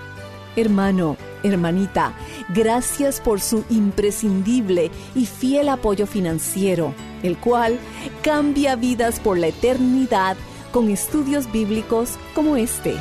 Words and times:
Hermano, 0.56 1.16
hermanita, 1.42 2.14
gracias 2.54 3.20
por 3.20 3.40
su 3.40 3.64
imprescindible 3.68 4.92
y 5.14 5.26
fiel 5.26 5.68
apoyo 5.68 6.06
financiero 6.06 6.94
el 7.26 7.36
cual 7.36 7.78
cambia 8.22 8.76
vidas 8.76 9.20
por 9.20 9.38
la 9.38 9.48
eternidad 9.48 10.36
con 10.72 10.90
estudios 10.90 11.50
bíblicos 11.52 12.10
como 12.34 12.56
este. 12.56 12.96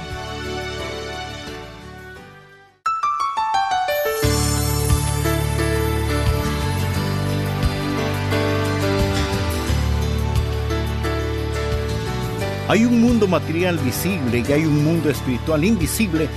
Hay 12.67 12.83
un 12.83 12.99
mundo 12.99 13.27
material 13.27 13.77
visible 13.77 14.43
y 14.47 14.51
hay 14.51 14.65
un 14.65 14.83
mundo 14.83 15.11
espiritual 15.11 15.63
invisible 15.63 16.27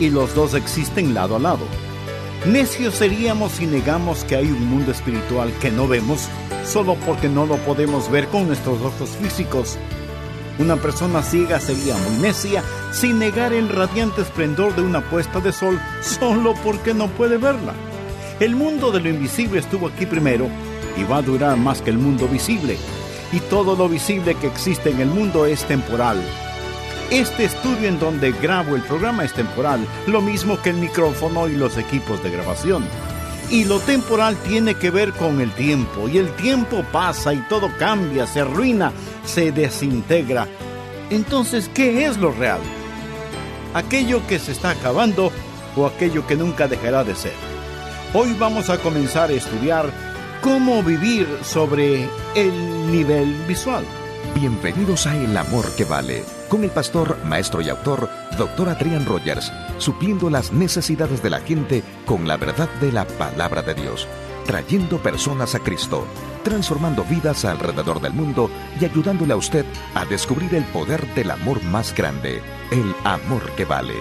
y 0.00 0.08
los 0.08 0.34
dos 0.34 0.54
existen 0.54 1.12
lado 1.12 1.36
a 1.36 1.38
lado. 1.38 1.66
Necios 2.46 2.94
seríamos 2.94 3.52
si 3.52 3.66
negamos 3.66 4.24
que 4.24 4.36
hay 4.36 4.46
un 4.46 4.66
mundo 4.66 4.92
espiritual 4.92 5.52
que 5.60 5.70
no 5.70 5.86
vemos 5.86 6.28
solo 6.64 6.96
porque 7.06 7.28
no 7.28 7.46
lo 7.46 7.56
podemos 7.58 8.10
ver 8.10 8.28
con 8.28 8.46
nuestros 8.46 8.80
ojos 8.80 9.10
físicos. 9.10 9.78
Una 10.58 10.76
persona 10.76 11.22
ciega 11.22 11.58
sería 11.58 11.96
muy 11.96 12.16
necia 12.22 12.62
sin 12.92 13.18
negar 13.18 13.52
el 13.52 13.68
radiante 13.68 14.22
esplendor 14.22 14.74
de 14.76 14.82
una 14.82 15.00
puesta 15.10 15.40
de 15.40 15.52
sol 15.52 15.80
solo 16.00 16.54
porque 16.62 16.94
no 16.94 17.08
puede 17.08 17.38
verla. 17.38 17.74
El 18.40 18.54
mundo 18.54 18.90
de 18.92 19.00
lo 19.00 19.08
invisible 19.08 19.60
estuvo 19.60 19.88
aquí 19.88 20.06
primero 20.06 20.48
y 20.96 21.04
va 21.04 21.18
a 21.18 21.22
durar 21.22 21.56
más 21.56 21.82
que 21.82 21.90
el 21.90 21.98
mundo 21.98 22.28
visible. 22.28 22.76
Y 23.32 23.40
todo 23.40 23.74
lo 23.74 23.88
visible 23.88 24.34
que 24.36 24.46
existe 24.46 24.90
en 24.90 25.00
el 25.00 25.08
mundo 25.08 25.46
es 25.46 25.64
temporal. 25.64 26.22
Este 27.10 27.44
estudio 27.44 27.88
en 27.88 27.98
donde 27.98 28.32
grabo 28.32 28.76
el 28.76 28.82
programa 28.82 29.24
es 29.24 29.32
temporal, 29.32 29.86
lo 30.06 30.20
mismo 30.20 30.60
que 30.62 30.70
el 30.70 30.76
micrófono 30.76 31.48
y 31.48 31.56
los 31.56 31.76
equipos 31.76 32.22
de 32.22 32.30
grabación. 32.30 32.84
Y 33.50 33.64
lo 33.64 33.78
temporal 33.80 34.36
tiene 34.48 34.74
que 34.74 34.90
ver 34.90 35.12
con 35.12 35.40
el 35.40 35.52
tiempo, 35.52 36.08
y 36.08 36.18
el 36.18 36.34
tiempo 36.34 36.84
pasa 36.90 37.32
y 37.32 37.38
todo 37.48 37.70
cambia, 37.78 38.26
se 38.26 38.40
arruina, 38.40 38.92
se 39.24 39.52
desintegra. 39.52 40.48
Entonces, 41.10 41.70
¿qué 41.72 42.06
es 42.06 42.16
lo 42.16 42.32
real? 42.32 42.60
¿Aquello 43.74 44.26
que 44.26 44.38
se 44.38 44.52
está 44.52 44.70
acabando 44.70 45.30
o 45.76 45.86
aquello 45.86 46.26
que 46.26 46.36
nunca 46.36 46.68
dejará 46.68 47.04
de 47.04 47.14
ser? 47.14 47.34
Hoy 48.14 48.34
vamos 48.38 48.70
a 48.70 48.78
comenzar 48.78 49.30
a 49.30 49.34
estudiar 49.34 49.92
cómo 50.40 50.82
vivir 50.82 51.26
sobre 51.42 52.08
el 52.34 52.92
nivel 52.92 53.34
visual. 53.46 53.84
Bienvenidos 54.34 55.06
a 55.06 55.16
El 55.16 55.36
Amor 55.36 55.64
que 55.76 55.84
Vale, 55.84 56.24
con 56.54 56.62
el 56.62 56.70
pastor, 56.70 57.18
maestro 57.24 57.62
y 57.62 57.68
autor, 57.68 58.08
Dr. 58.38 58.68
Adrián 58.68 59.04
Rogers, 59.04 59.52
supliendo 59.78 60.30
las 60.30 60.52
necesidades 60.52 61.20
de 61.20 61.28
la 61.28 61.40
gente 61.40 61.82
con 62.06 62.28
la 62.28 62.36
verdad 62.36 62.68
de 62.80 62.92
la 62.92 63.04
palabra 63.04 63.60
de 63.62 63.74
Dios, 63.74 64.06
trayendo 64.46 64.98
personas 64.98 65.56
a 65.56 65.58
Cristo, 65.58 66.06
transformando 66.44 67.02
vidas 67.02 67.44
alrededor 67.44 68.00
del 68.00 68.12
mundo 68.12 68.48
y 68.80 68.84
ayudándole 68.84 69.32
a 69.32 69.36
usted 69.36 69.66
a 69.96 70.04
descubrir 70.04 70.54
el 70.54 70.62
poder 70.66 71.04
del 71.16 71.32
amor 71.32 71.60
más 71.64 71.92
grande, 71.92 72.40
el 72.70 72.94
amor 73.02 73.50
que 73.56 73.64
vale. 73.64 73.96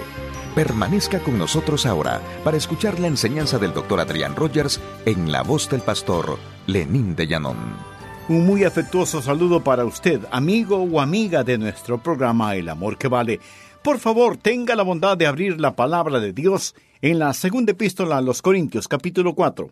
Permanezca 0.53 1.21
con 1.21 1.39
nosotros 1.39 1.87
ahora 1.87 2.21
para 2.43 2.57
escuchar 2.57 2.99
la 2.99 3.07
enseñanza 3.07 3.57
del 3.57 3.73
Dr. 3.73 3.99
Adrián 3.99 4.35
Rogers 4.35 4.79
en 5.07 5.31
la 5.31 5.41
voz 5.41 5.71
del 5.71 5.81
pastor 5.81 6.37
Lenín 6.67 7.15
de 7.15 7.25
Llanón. 7.25 7.92
Un 8.29 8.45
muy 8.45 8.63
afectuoso 8.63 9.21
saludo 9.21 9.65
para 9.65 9.83
usted, 9.83 10.21
amigo 10.31 10.77
o 10.77 11.01
amiga 11.01 11.43
de 11.43 11.57
nuestro 11.57 12.01
programa 12.01 12.55
El 12.55 12.69
Amor 12.69 12.97
que 12.97 13.09
Vale. 13.09 13.41
Por 13.83 13.99
favor, 13.99 14.37
tenga 14.37 14.77
la 14.77 14.83
bondad 14.83 15.17
de 15.17 15.27
abrir 15.27 15.59
la 15.59 15.75
palabra 15.75 16.21
de 16.21 16.31
Dios 16.31 16.73
en 17.01 17.19
la 17.19 17.33
segunda 17.33 17.73
epístola 17.73 18.17
a 18.17 18.21
los 18.21 18.41
Corintios, 18.41 18.87
capítulo 18.87 19.35
4. 19.35 19.69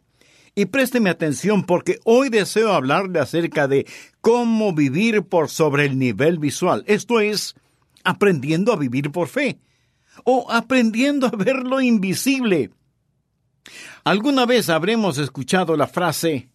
Y 0.54 0.66
présteme 0.66 1.10
atención 1.10 1.64
porque 1.64 2.00
hoy 2.04 2.28
deseo 2.28 2.74
hablarle 2.74 3.22
acerca 3.22 3.70
de 3.70 3.88
cómo 4.20 4.74
vivir 4.74 5.24
por 5.24 5.48
sobre 5.48 5.86
el 5.86 5.98
nivel 5.98 6.38
visual, 6.38 6.84
esto 6.88 7.22
es, 7.22 7.56
aprendiendo 8.04 8.74
a 8.74 8.76
vivir 8.76 9.12
por 9.12 9.30
fe, 9.30 9.60
o 10.26 10.52
aprendiendo 10.52 11.28
a 11.28 11.32
ver 11.32 11.64
lo 11.64 11.80
invisible. 11.80 12.70
Alguna 14.04 14.46
vez 14.46 14.70
habremos 14.70 15.18
escuchado 15.20 15.78
la 15.78 15.88
frase, 15.88 16.51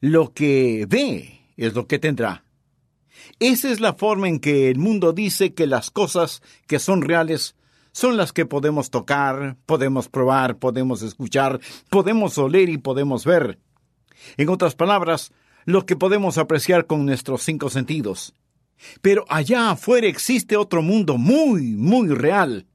lo 0.00 0.32
que 0.32 0.86
ve 0.88 1.40
es 1.56 1.74
lo 1.74 1.86
que 1.86 1.98
tendrá. 1.98 2.44
Esa 3.40 3.70
es 3.70 3.80
la 3.80 3.94
forma 3.94 4.28
en 4.28 4.40
que 4.40 4.70
el 4.70 4.78
mundo 4.78 5.12
dice 5.12 5.54
que 5.54 5.66
las 5.66 5.90
cosas 5.90 6.42
que 6.66 6.78
son 6.78 7.02
reales 7.02 7.56
son 7.92 8.16
las 8.16 8.32
que 8.32 8.46
podemos 8.46 8.90
tocar, 8.90 9.56
podemos 9.66 10.08
probar, 10.08 10.58
podemos 10.58 11.02
escuchar, 11.02 11.60
podemos 11.88 12.38
oler 12.38 12.68
y 12.68 12.78
podemos 12.78 13.24
ver. 13.24 13.58
En 14.36 14.48
otras 14.48 14.74
palabras, 14.74 15.32
lo 15.64 15.84
que 15.84 15.96
podemos 15.96 16.38
apreciar 16.38 16.86
con 16.86 17.06
nuestros 17.06 17.42
cinco 17.42 17.70
sentidos. 17.70 18.34
Pero 19.02 19.24
allá 19.28 19.70
afuera 19.70 20.06
existe 20.06 20.56
otro 20.56 20.82
mundo 20.82 21.18
muy, 21.18 21.74
muy 21.76 22.08
real. 22.08 22.66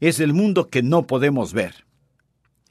Es 0.00 0.20
el 0.20 0.32
mundo 0.32 0.68
que 0.68 0.82
no 0.82 1.06
podemos 1.06 1.52
ver. 1.52 1.86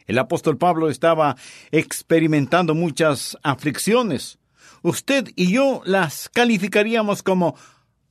El 0.05 0.19
apóstol 0.19 0.57
Pablo 0.57 0.89
estaba 0.89 1.35
experimentando 1.71 2.75
muchas 2.75 3.37
aflicciones. 3.43 4.37
Usted 4.81 5.29
y 5.35 5.51
yo 5.51 5.81
las 5.85 6.29
calificaríamos 6.29 7.23
como 7.23 7.55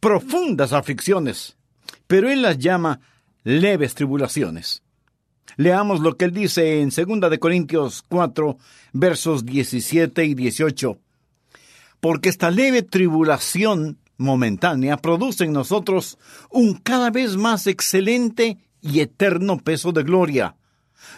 profundas 0.01 0.73
aflicciones, 0.73 1.57
pero 2.07 2.29
él 2.29 2.43
las 2.43 2.59
llama 2.59 3.01
leves 3.45 3.95
tribulaciones. 3.95 4.83
Leamos 5.57 6.01
lo 6.01 6.17
que 6.17 6.25
él 6.25 6.33
dice 6.33 6.81
en 6.81 6.91
2 6.91 7.31
de 7.31 7.39
Corintios 7.39 8.03
4, 8.09 8.59
versos 8.93 9.45
17 9.45 10.25
y 10.25 10.35
18. 10.35 10.99
Porque 12.01 12.29
esta 12.29 12.51
leve 12.51 12.83
tribulación 12.83 13.99
momentánea 14.17 14.97
produce 14.97 15.45
en 15.45 15.53
nosotros 15.53 16.19
un 16.51 16.75
cada 16.75 17.11
vez 17.11 17.37
más 17.37 17.67
excelente 17.67 18.59
y 18.81 19.01
eterno 19.01 19.59
peso 19.59 19.93
de 19.93 20.03
gloria, 20.03 20.57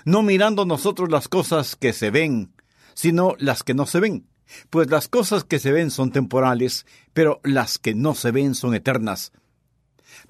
no 0.05 0.23
mirando 0.23 0.65
nosotros 0.65 1.11
las 1.11 1.29
cosas 1.29 1.77
que 1.77 1.93
se 1.93 2.11
ven, 2.11 2.53
sino 2.95 3.35
las 3.39 3.63
que 3.63 3.75
no 3.75 3.87
se 3.87 4.01
ven, 4.01 4.27
pues 4.71 4.91
las 4.91 5.09
cosas 5.09 5.45
que 5.45 5.59
se 5.59 5.73
ven 5.73 5.91
son 5.91 6.13
temporales, 6.13 6.87
pero 7.13 7.41
las 7.45 7.79
que 7.79 7.95
no 7.95 8.15
se 8.15 8.31
ven 8.31 8.55
son 8.55 8.75
eternas. 8.75 9.33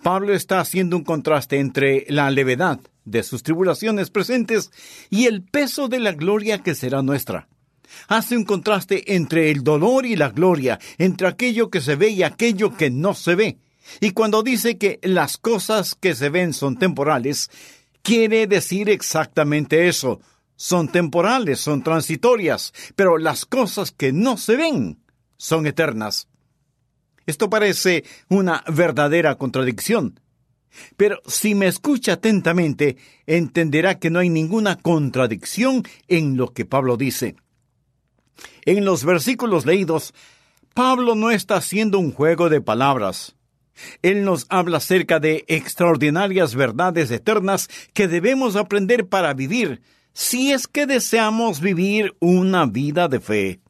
Pablo 0.03 0.35
está 0.35 0.61
haciendo 0.61 0.97
un 0.97 1.05
contraste 1.05 1.59
entre 1.59 2.07
la 2.09 2.31
levedad 2.31 2.81
de 3.05 3.23
sus 3.23 3.43
tribulaciones 3.43 4.11
presentes 4.11 4.71
y 5.11 5.27
el 5.27 5.43
peso 5.43 5.89
de 5.89 6.01
la 6.01 6.13
gloria 6.13 6.63
que 6.63 6.75
será 6.75 7.03
nuestra. 7.03 7.49
Hace 8.09 8.37
un 8.37 8.45
contraste 8.45 9.15
entre 9.15 9.51
el 9.51 9.63
dolor 9.63 10.07
y 10.07 10.17
la 10.17 10.31
gloria, 10.31 10.79
entre 10.99 11.29
aquello 11.29 11.71
que 11.71 11.81
se 11.81 11.95
ve 11.95 12.11
y 12.11 12.25
aquello 12.25 12.77
que 12.77 12.91
no 12.91 13.15
se 13.15 13.37
ve. 13.37 13.59
Y 14.01 14.11
cuando 14.11 14.43
dice 14.43 14.77
que 14.77 14.99
las 15.03 15.39
cosas 15.39 15.95
que 15.95 16.15
se 16.15 16.29
ven 16.29 16.53
son 16.53 16.77
temporales, 16.77 17.51
quiere 18.07 18.47
decir 18.47 18.89
exactamente 18.89 19.89
eso. 19.89 20.21
Son 20.55 20.87
temporales, 20.87 21.59
son 21.59 21.83
transitorias, 21.83 22.73
pero 22.95 23.19
las 23.19 23.45
cosas 23.45 23.91
que 23.91 24.13
no 24.13 24.37
se 24.37 24.55
ven 24.55 25.01
son 25.37 25.67
eternas. 25.67 26.29
Esto 27.27 27.51
parece 27.51 28.05
una 28.29 28.63
verdadera 28.73 29.35
contradicción. 29.35 30.21
Pero 30.97 31.21
si 31.27 31.57
me 31.57 31.67
escucha 31.67 32.13
atentamente, 32.13 32.97
entenderá 33.27 33.99
que 33.99 34.11
no 34.11 34.21
hay 34.21 34.29
ninguna 34.29 34.77
contradicción 34.77 35.83
en 36.07 36.37
lo 36.37 36.53
que 36.53 36.65
Pablo 36.65 36.97
dice. 36.97 37.35
En 38.65 38.85
los 38.85 39.05
versículos 39.05 39.67
leídos, 39.67 40.15
Pablo 40.75 41.17
no 41.17 41.33
está 41.33 41.57
haciendo 41.57 41.99
un 41.99 42.13
juego 42.13 42.51
de 42.51 42.61
palabras. 42.61 43.36
Él 44.03 44.25
nos 44.25 44.47
habla 44.49 44.79
acerca 44.79 45.21
de 45.21 45.45
extraordinarias 45.49 46.55
verdades 46.55 47.11
eternas 47.11 47.69
que 47.93 48.09
debemos 48.09 48.57
aprender 48.57 49.07
para 49.07 49.35
vivir, 49.35 49.83
si 50.13 50.53
es 50.53 50.67
que 50.67 50.87
deseamos 50.87 51.61
vivir 51.61 52.15
una 52.21 52.67
vida 52.67 53.09
de 53.09 53.21
fe. 53.21 53.61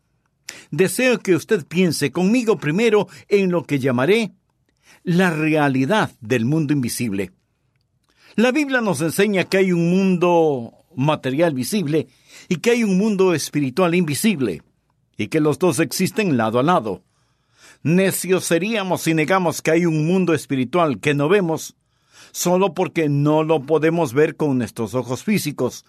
Deseo 0.70 1.19
que 1.19 1.35
usted 1.35 1.67
piense 1.67 2.12
conmigo 2.12 2.58
primero 2.58 3.08
en 3.29 3.50
lo 3.50 3.64
que 3.64 3.79
llamaré 3.79 4.32
la 5.03 5.31
realidad 5.31 6.11
del 6.20 6.44
mundo 6.44 6.73
invisible. 6.73 7.32
La 8.35 8.52
Biblia 8.52 8.81
nos 8.81 9.00
enseña 9.00 9.44
que 9.44 9.56
hay 9.56 9.73
un 9.73 9.91
mundo 9.91 10.73
material 10.94 11.55
visible 11.55 12.09
y 12.49 12.56
que 12.56 12.73
hay 12.73 12.85
un 12.85 12.99
mundo 12.99 13.35
espiritual 13.35 13.94
invisible, 13.94 14.62
y 15.17 15.29
que 15.29 15.41
los 15.41 15.59
dos 15.59 15.79
existen 15.81 16.37
lado 16.37 16.59
a 16.59 16.62
lado. 16.62 17.02
Necios 17.87 18.44
seríamos 18.44 19.03
si 19.03 19.15
negamos 19.15 19.62
que 19.62 19.71
hay 19.71 19.87
un 19.87 20.09
mundo 20.09 20.35
espiritual 20.35 20.99
que 20.99 21.15
no 21.15 21.29
vemos, 21.29 21.77
solo 22.33 22.75
porque 22.75 23.09
no 23.09 23.44
lo 23.44 23.62
podemos 23.62 24.12
ver 24.12 24.35
con 24.35 24.59
nuestros 24.59 24.97
ojos 24.97 25.23
físicos. 25.23 25.85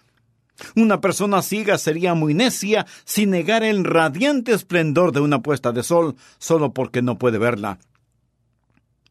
Una 0.76 1.02
persona 1.02 1.42
ciega 1.42 1.80
sería 1.80 2.14
muy 2.14 2.36
necia 2.36 2.86
si 3.04 3.26
negara 3.26 3.68
el 3.68 3.84
radiante 3.84 4.52
esplendor 4.52 5.12
de 5.12 5.22
una 5.22 5.42
puesta 5.42 5.72
de 5.72 5.82
sol 5.82 6.16
solo 6.38 6.72
porque 6.72 7.02
no 7.02 7.18
puede 7.18 7.40
verla. 7.40 7.80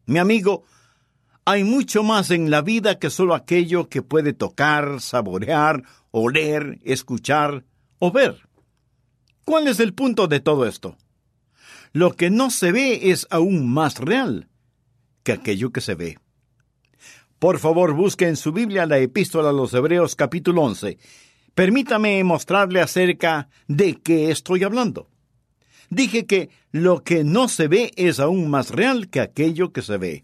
Mi 0.05 0.19
amigo, 0.19 0.63
hay 1.43 1.65
mucho 1.65 2.03
más 2.03 2.31
en 2.31 2.49
la 2.49 2.61
vida 2.61 2.99
que 2.99 3.09
solo 3.09 3.35
aquello 3.35 3.89
que 3.89 4.01
puede 4.01 4.31
tocar, 4.31 5.01
saborear, 5.01 5.83
oler, 6.11 6.79
escuchar 6.85 7.65
o 7.99 8.13
ver. 8.13 8.47
¿Cuál 9.43 9.67
es 9.67 9.81
el 9.81 9.93
punto 9.93 10.29
de 10.29 10.39
todo 10.39 10.65
esto? 10.65 10.95
Lo 11.93 12.13
que 12.13 12.29
no 12.29 12.49
se 12.49 12.71
ve 12.71 13.11
es 13.11 13.27
aún 13.29 13.71
más 13.71 13.99
real 13.99 14.49
que 15.23 15.31
aquello 15.31 15.71
que 15.71 15.81
se 15.81 15.95
ve. 15.95 16.17
Por 17.39 17.59
favor, 17.59 17.93
busque 17.93 18.27
en 18.27 18.35
su 18.35 18.51
Biblia 18.51 18.85
la 18.85 18.97
epístola 18.97 19.49
a 19.49 19.53
los 19.53 19.73
Hebreos 19.73 20.15
capítulo 20.15 20.63
11 20.63 20.97
Permítame 21.57 22.23
mostrarle 22.23 22.81
acerca 22.81 23.49
de 23.67 23.95
qué 23.95 24.29
estoy 24.29 24.63
hablando. 24.63 25.09
Dije 25.89 26.27
que 26.27 26.51
lo 26.69 27.03
que 27.03 27.23
no 27.23 27.49
se 27.49 27.67
ve 27.67 27.91
es 27.95 28.19
aún 28.19 28.51
más 28.51 28.69
real 28.69 29.09
que 29.09 29.21
aquello 29.21 29.73
que 29.73 29.81
se 29.81 29.97
ve. 29.97 30.23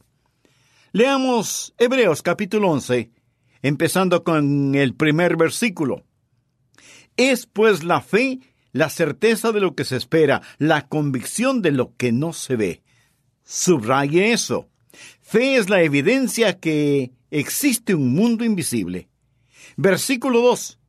Leamos 0.92 1.74
Hebreos 1.80 2.22
capítulo 2.22 2.70
11, 2.70 3.10
empezando 3.64 4.24
con 4.24 4.76
el 4.76 4.94
primer 4.94 5.36
versículo. 5.36 6.04
Es 7.18 7.48
pues 7.48 7.84
la 7.84 8.02
fe 8.02 8.40
la 8.74 8.90
certeza 8.90 9.54
de 9.54 9.62
lo 9.62 9.74
que 9.74 9.86
se 9.86 9.96
espera, 9.96 10.42
la 10.58 10.88
convicción 10.88 11.62
de 11.62 11.72
lo 11.72 11.96
que 11.96 12.12
no 12.12 12.34
se 12.34 12.58
ve. 12.58 12.84
Subraye 13.46 14.34
eso. 14.34 14.68
Fe 15.22 15.56
es 15.56 15.70
la 15.70 15.82
evidencia 15.82 16.60
que 16.60 17.12
existe 17.32 17.96
un 17.96 18.14
mundo 18.14 18.44
invisible. 18.44 19.08
Versículo 19.78 20.42
2 20.42 20.80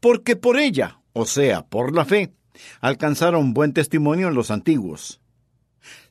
porque 0.00 0.36
por 0.36 0.58
ella, 0.58 1.00
o 1.12 1.26
sea, 1.26 1.66
por 1.66 1.94
la 1.94 2.04
fe, 2.04 2.32
alcanzaron 2.80 3.54
buen 3.54 3.72
testimonio 3.72 4.28
en 4.28 4.34
los 4.34 4.50
antiguos. 4.50 5.20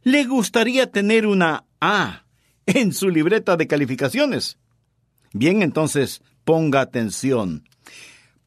¿Le 0.04 0.26
gustaría 0.26 0.92
tener 0.92 1.26
una 1.28 1.66
A 1.82 2.26
en 2.66 2.94
su 2.94 3.10
libreta 3.10 3.58
de 3.58 3.68
calificaciones? 3.68 4.58
Bien, 5.34 5.62
entonces, 5.62 6.22
ponga 6.44 6.82
atención. 6.82 7.67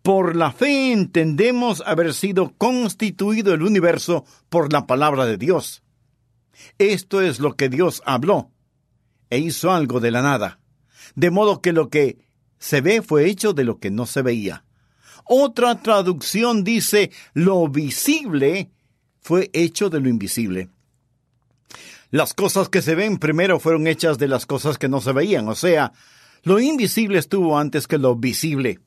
Por 0.03 0.35
la 0.35 0.51
fe 0.51 0.93
entendemos 0.93 1.83
haber 1.85 2.15
sido 2.15 2.55
constituido 2.57 3.53
el 3.53 3.63
universo 3.63 4.25
por 4.49 4.73
la 4.73 4.87
palabra 4.87 5.27
de 5.27 5.37
Dios. 5.37 5.83
Esto 6.79 7.21
es 7.21 7.39
lo 7.39 7.55
que 7.55 7.69
Dios 7.69 8.03
habló, 8.07 8.51
e 9.29 9.39
hizo 9.39 9.71
algo 9.73 10.01
de 10.01 10.11
la 10.11 10.23
nada, 10.23 10.61
de 11.15 11.31
modo 11.31 11.61
que 11.61 11.73
lo 11.73 11.91
que 11.91 12.19
se 12.59 12.81
ve 12.81 13.03
fue 13.03 13.27
hecho 13.27 13.53
de 13.53 13.65
lo 13.65 13.79
que 13.79 13.91
no 13.91 14.07
se 14.07 14.23
veía. 14.23 14.65
Otra 15.25 15.81
traducción 15.83 16.65
dice, 16.65 17.11
lo 17.35 17.69
visible 17.69 18.71
fue 19.21 19.51
hecho 19.53 19.91
de 19.91 20.01
lo 20.01 20.09
invisible. 20.09 20.71
Las 22.11 22.35
cosas 22.35 22.69
que 22.69 22.83
se 22.83 22.95
ven 22.95 23.19
primero 23.19 23.61
fueron 23.61 23.87
hechas 23.87 24.19
de 24.19 24.29
las 24.29 24.47
cosas 24.47 24.79
que 24.79 24.89
no 24.89 25.01
se 25.01 25.13
veían, 25.13 25.49
o 25.49 25.55
sea, 25.55 25.93
lo 26.43 26.59
invisible 26.59 27.19
estuvo 27.19 27.59
antes 27.59 27.87
que 27.87 27.99
lo 27.99 28.17
visible. 28.17 28.81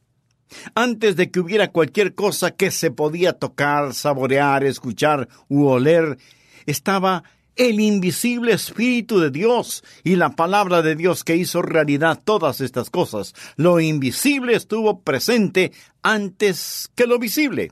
Antes 0.75 1.15
de 1.15 1.31
que 1.31 1.39
hubiera 1.39 1.71
cualquier 1.71 2.15
cosa 2.15 2.51
que 2.51 2.71
se 2.71 2.91
podía 2.91 3.33
tocar, 3.33 3.93
saborear, 3.93 4.63
escuchar 4.63 5.27
u 5.49 5.65
oler, 5.65 6.17
estaba 6.65 7.23
el 7.55 7.79
invisible 7.79 8.53
Espíritu 8.53 9.19
de 9.19 9.29
Dios 9.29 9.83
y 10.03 10.15
la 10.15 10.31
palabra 10.31 10.81
de 10.81 10.95
Dios 10.95 11.23
que 11.23 11.35
hizo 11.35 11.61
realidad 11.61 12.19
todas 12.23 12.61
estas 12.61 12.89
cosas. 12.89 13.33
Lo 13.57 13.79
invisible 13.79 14.55
estuvo 14.55 15.01
presente 15.01 15.71
antes 16.01 16.89
que 16.95 17.05
lo 17.05 17.19
visible. 17.19 17.71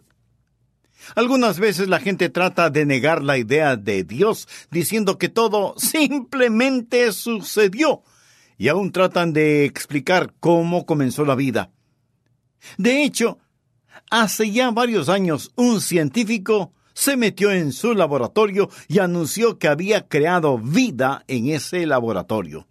Algunas 1.15 1.60
veces 1.60 1.88
la 1.88 2.00
gente 2.00 2.29
trata 2.29 2.70
de 2.70 2.86
negar 2.86 3.24
la 3.24 3.38
idea 3.38 3.75
de 3.75 4.03
Dios 4.03 4.48
diciendo 4.70 5.17
que 5.17 5.29
todo 5.29 5.74
simplemente 5.77 7.12
sucedió 7.12 8.03
y 8.58 8.67
aún 8.67 8.91
tratan 8.91 9.34
de 9.34 9.65
explicar 9.65 10.34
cómo 10.39 10.86
comenzó 10.86 11.25
la 11.25 11.34
vida. 11.34 11.72
De 12.77 13.03
hecho, 13.03 13.39
hace 14.10 14.51
ya 14.51 14.72
varios 14.72 15.10
años 15.10 15.51
un 15.56 15.82
científico 15.82 16.74
se 16.94 17.18
metió 17.18 17.51
en 17.51 17.72
su 17.72 17.94
laboratorio 17.94 18.70
y 18.88 19.00
anunció 19.00 19.58
que 19.58 19.68
había 19.68 20.08
creado 20.08 20.58
vida 20.58 21.24
en 21.27 21.48
ese 21.48 21.86
laboratorio. 21.86 22.68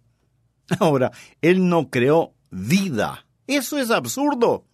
Ahora, 0.79 1.11
él 1.41 1.67
no 1.67 1.89
creó 1.89 2.33
vida. 2.49 3.25
Eso 3.47 3.77
es 3.77 3.91
absurdo. 3.91 4.65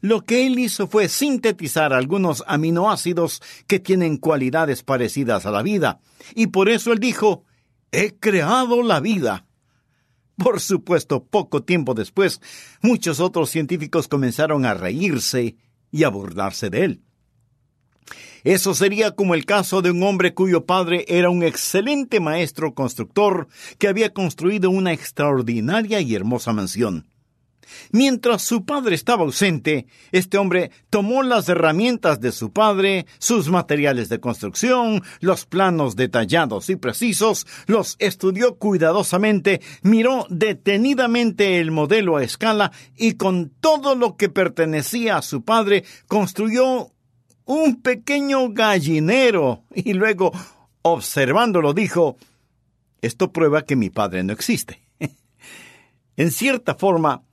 Lo 0.00 0.22
que 0.24 0.46
él 0.46 0.58
hizo 0.58 0.86
fue 0.88 1.08
sintetizar 1.08 1.92
algunos 1.92 2.44
aminoácidos 2.46 3.40
que 3.66 3.78
tienen 3.78 4.16
cualidades 4.16 4.82
parecidas 4.82 5.46
a 5.46 5.50
la 5.50 5.62
vida, 5.62 6.00
y 6.34 6.48
por 6.48 6.68
eso 6.68 6.92
él 6.92 6.98
dijo, 6.98 7.44
he 7.92 8.14
creado 8.18 8.82
la 8.82 9.00
vida. 9.00 9.46
Por 10.42 10.60
supuesto, 10.60 11.22
poco 11.22 11.62
tiempo 11.62 11.92
después, 11.92 12.40
muchos 12.80 13.20
otros 13.20 13.50
científicos 13.50 14.08
comenzaron 14.08 14.64
a 14.64 14.72
reírse 14.72 15.56
y 15.90 16.04
a 16.04 16.08
burlarse 16.08 16.70
de 16.70 16.84
él. 16.84 17.02
Eso 18.42 18.72
sería 18.72 19.10
como 19.10 19.34
el 19.34 19.44
caso 19.44 19.82
de 19.82 19.90
un 19.90 20.02
hombre 20.02 20.32
cuyo 20.32 20.64
padre 20.64 21.04
era 21.08 21.28
un 21.28 21.42
excelente 21.42 22.20
maestro 22.20 22.74
constructor 22.74 23.48
que 23.78 23.88
había 23.88 24.14
construido 24.14 24.70
una 24.70 24.94
extraordinaria 24.94 26.00
y 26.00 26.14
hermosa 26.14 26.54
mansión. 26.54 27.09
Mientras 27.92 28.42
su 28.42 28.64
padre 28.64 28.94
estaba 28.94 29.24
ausente, 29.24 29.86
este 30.12 30.38
hombre 30.38 30.70
tomó 30.90 31.22
las 31.22 31.48
herramientas 31.48 32.20
de 32.20 32.32
su 32.32 32.52
padre, 32.52 33.06
sus 33.18 33.48
materiales 33.48 34.08
de 34.08 34.20
construcción, 34.20 35.02
los 35.20 35.46
planos 35.46 35.96
detallados 35.96 36.70
y 36.70 36.76
precisos, 36.76 37.46
los 37.66 37.96
estudió 37.98 38.56
cuidadosamente, 38.56 39.60
miró 39.82 40.26
detenidamente 40.28 41.58
el 41.58 41.70
modelo 41.70 42.16
a 42.16 42.24
escala 42.24 42.72
y 42.96 43.14
con 43.14 43.50
todo 43.60 43.94
lo 43.94 44.16
que 44.16 44.28
pertenecía 44.28 45.16
a 45.16 45.22
su 45.22 45.42
padre 45.42 45.84
construyó 46.06 46.92
un 47.50 47.82
pequeño 47.82 48.50
gallinero 48.52 49.64
y 49.74 49.92
luego, 49.94 50.32
observándolo, 50.82 51.74
dijo, 51.74 52.16
Esto 53.02 53.32
prueba 53.32 53.62
que 53.62 53.74
mi 53.74 53.90
Padre 53.90 54.22
no 54.22 54.32
existe. 54.32 54.80
en 56.16 56.30
cierta 56.30 56.76
forma, 56.76 57.24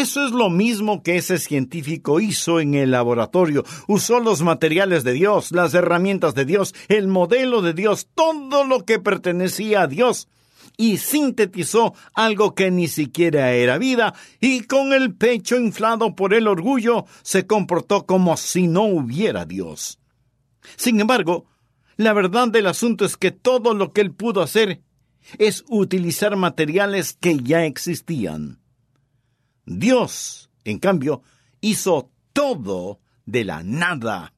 eso 0.00 0.26
es 0.26 0.32
lo 0.32 0.50
mismo 0.50 1.02
que 1.02 1.16
ese 1.16 1.38
científico 1.38 2.20
hizo 2.20 2.60
en 2.60 2.74
el 2.74 2.90
laboratorio. 2.90 3.64
Usó 3.88 4.20
los 4.20 4.42
materiales 4.42 5.04
de 5.04 5.12
Dios, 5.12 5.52
las 5.52 5.74
herramientas 5.74 6.34
de 6.34 6.44
Dios, 6.44 6.74
el 6.88 7.08
modelo 7.08 7.62
de 7.62 7.72
Dios, 7.72 8.08
todo 8.14 8.64
lo 8.64 8.84
que 8.84 8.98
pertenecía 8.98 9.82
a 9.82 9.86
Dios, 9.86 10.28
y 10.76 10.98
sintetizó 10.98 11.94
algo 12.12 12.54
que 12.54 12.70
ni 12.70 12.88
siquiera 12.88 13.52
era 13.52 13.78
vida, 13.78 14.14
y 14.40 14.62
con 14.62 14.92
el 14.92 15.14
pecho 15.14 15.56
inflado 15.56 16.14
por 16.14 16.34
el 16.34 16.48
orgullo 16.48 17.06
se 17.22 17.46
comportó 17.46 18.04
como 18.04 18.36
si 18.36 18.66
no 18.66 18.82
hubiera 18.82 19.46
Dios. 19.46 19.98
Sin 20.76 21.00
embargo, 21.00 21.46
la 21.96 22.12
verdad 22.12 22.48
del 22.48 22.66
asunto 22.66 23.04
es 23.04 23.16
que 23.16 23.30
todo 23.30 23.72
lo 23.72 23.92
que 23.92 24.02
él 24.02 24.12
pudo 24.12 24.42
hacer 24.42 24.82
es 25.38 25.64
utilizar 25.68 26.36
materiales 26.36 27.14
que 27.18 27.38
ya 27.38 27.64
existían. 27.64 28.58
Dios, 29.66 30.48
en 30.64 30.78
cambio, 30.78 31.22
hizo 31.60 32.10
todo 32.32 33.00
de 33.26 33.44
la 33.44 33.62
nada. 33.62 34.32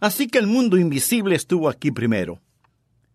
Así 0.00 0.28
que 0.28 0.38
el 0.38 0.46
mundo 0.46 0.76
invisible 0.76 1.34
estuvo 1.34 1.68
aquí 1.68 1.90
primero. 1.90 2.40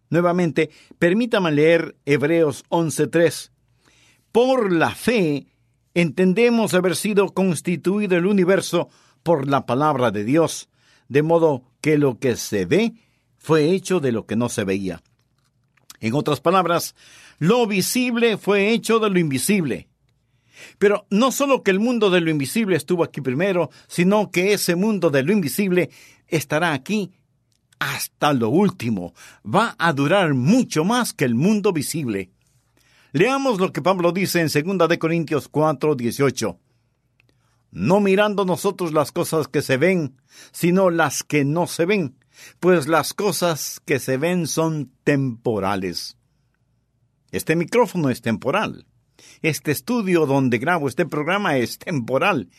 Nuevamente, 0.09 0.71
permítame 0.99 1.51
leer 1.51 1.95
Hebreos 2.05 2.63
11.3. 2.69 3.51
Por 4.31 4.71
la 4.71 4.91
fe, 4.93 5.47
entendemos 5.93 6.73
haber 6.73 6.95
sido 6.95 7.33
constituido 7.33 8.17
el 8.17 8.25
universo 8.25 8.89
por 9.23 9.47
la 9.47 9.65
palabra 9.65 10.11
de 10.11 10.23
Dios, 10.23 10.69
de 11.07 11.23
modo 11.23 11.63
que 11.81 11.97
lo 11.97 12.19
que 12.19 12.35
se 12.35 12.65
ve 12.65 12.93
fue 13.37 13.71
hecho 13.71 13.99
de 13.99 14.11
lo 14.11 14.25
que 14.25 14.35
no 14.35 14.49
se 14.49 14.63
veía. 14.63 15.03
En 15.99 16.13
otras 16.13 16.41
palabras, 16.41 16.95
lo 17.39 17.65
visible 17.67 18.37
fue 18.37 18.71
hecho 18.71 18.99
de 18.99 19.09
lo 19.09 19.19
invisible. 19.19 19.87
Pero 20.77 21.05
no 21.09 21.31
solo 21.31 21.63
que 21.63 21.71
el 21.71 21.79
mundo 21.79 22.09
de 22.09 22.21
lo 22.21 22.29
invisible 22.29 22.75
estuvo 22.75 23.03
aquí 23.03 23.21
primero, 23.21 23.69
sino 23.87 24.31
que 24.31 24.53
ese 24.53 24.75
mundo 24.75 25.09
de 25.09 25.23
lo 25.23 25.31
invisible 25.31 25.89
estará 26.27 26.73
aquí 26.73 27.11
hasta 27.79 28.33
lo 28.33 28.49
último. 28.49 29.13
Va 29.45 29.75
a 29.77 29.93
durar 29.93 30.33
mucho 30.33 30.83
más 30.83 31.13
que 31.13 31.25
el 31.25 31.35
mundo 31.35 31.73
visible. 31.73 32.31
Leamos 33.11 33.59
lo 33.59 33.71
que 33.71 33.81
Pablo 33.81 34.11
dice 34.11 34.41
en 34.41 34.77
2 34.77 34.89
de 34.89 34.99
Corintios 34.99 35.47
4, 35.47 35.95
18. 35.95 36.59
No 37.71 37.99
mirando 37.99 38.45
nosotros 38.45 38.93
las 38.93 39.11
cosas 39.11 39.47
que 39.47 39.61
se 39.61 39.77
ven, 39.77 40.17
sino 40.51 40.89
las 40.89 41.23
que 41.23 41.43
no 41.43 41.67
se 41.67 41.85
ven, 41.85 42.17
pues 42.59 42.87
las 42.87 43.13
cosas 43.13 43.81
que 43.85 43.99
se 43.99 44.17
ven 44.17 44.47
son 44.47 44.91
temporales. 45.03 46.17
Este 47.31 47.55
micrófono 47.55 48.09
es 48.09 48.21
temporal. 48.21 48.85
Este 49.41 49.71
estudio 49.71 50.25
donde 50.25 50.57
grabo 50.57 50.87
este 50.87 51.05
programa 51.05 51.57
es 51.57 51.77
temporal. 51.77 52.49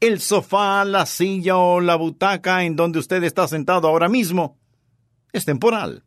El 0.00 0.20
sofá, 0.20 0.84
la 0.84 1.06
silla 1.06 1.56
o 1.56 1.80
la 1.80 1.96
butaca 1.96 2.64
en 2.64 2.76
donde 2.76 2.98
usted 2.98 3.22
está 3.24 3.48
sentado 3.48 3.88
ahora 3.88 4.08
mismo 4.08 4.58
es 5.36 5.44
temporal. 5.44 6.02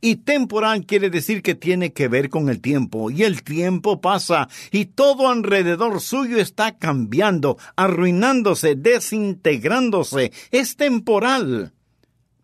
Y 0.00 0.16
temporal 0.16 0.86
quiere 0.86 1.10
decir 1.10 1.42
que 1.42 1.54
tiene 1.54 1.92
que 1.92 2.08
ver 2.08 2.30
con 2.30 2.48
el 2.48 2.60
tiempo, 2.60 3.10
y 3.10 3.24
el 3.24 3.42
tiempo 3.42 4.00
pasa, 4.00 4.48
y 4.70 4.86
todo 4.86 5.28
alrededor 5.28 6.00
suyo 6.00 6.38
está 6.38 6.78
cambiando, 6.78 7.58
arruinándose, 7.76 8.76
desintegrándose. 8.76 10.32
Es 10.50 10.76
temporal. 10.76 11.74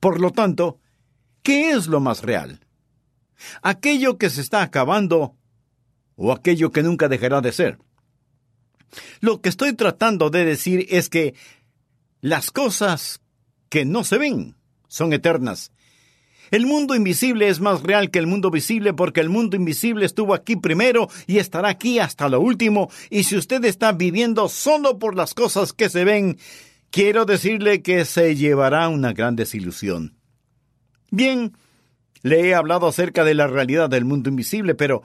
Por 0.00 0.20
lo 0.20 0.32
tanto, 0.32 0.80
¿qué 1.42 1.70
es 1.70 1.86
lo 1.86 2.00
más 2.00 2.22
real? 2.22 2.60
¿Aquello 3.62 4.18
que 4.18 4.28
se 4.30 4.42
está 4.42 4.62
acabando 4.62 5.36
o 6.16 6.32
aquello 6.32 6.70
que 6.70 6.82
nunca 6.82 7.08
dejará 7.08 7.40
de 7.40 7.52
ser? 7.52 7.78
Lo 9.20 9.40
que 9.40 9.48
estoy 9.48 9.72
tratando 9.74 10.30
de 10.30 10.44
decir 10.44 10.86
es 10.90 11.08
que 11.08 11.34
las 12.20 12.50
cosas 12.50 13.20
que 13.68 13.84
no 13.84 14.04
se 14.04 14.18
ven 14.18 14.56
son 14.88 15.12
eternas 15.12 15.72
el 16.50 16.66
mundo 16.66 16.94
invisible 16.94 17.48
es 17.48 17.60
más 17.60 17.82
real 17.82 18.10
que 18.10 18.18
el 18.18 18.26
mundo 18.26 18.50
visible 18.50 18.92
porque 18.92 19.20
el 19.20 19.28
mundo 19.28 19.56
invisible 19.56 20.06
estuvo 20.06 20.34
aquí 20.34 20.56
primero 20.56 21.08
y 21.26 21.38
estará 21.38 21.68
aquí 21.68 21.98
hasta 21.98 22.28
lo 22.28 22.40
último. 22.40 22.90
Y 23.10 23.24
si 23.24 23.36
usted 23.36 23.64
está 23.64 23.92
viviendo 23.92 24.48
solo 24.48 24.98
por 24.98 25.16
las 25.16 25.34
cosas 25.34 25.72
que 25.72 25.88
se 25.88 26.04
ven, 26.04 26.38
quiero 26.90 27.24
decirle 27.24 27.82
que 27.82 28.04
se 28.04 28.36
llevará 28.36 28.88
una 28.88 29.12
gran 29.12 29.36
desilusión. 29.36 30.14
Bien, 31.10 31.56
le 32.22 32.48
he 32.48 32.54
hablado 32.54 32.86
acerca 32.86 33.24
de 33.24 33.34
la 33.34 33.46
realidad 33.46 33.88
del 33.88 34.04
mundo 34.04 34.28
invisible, 34.28 34.74
pero 34.74 35.02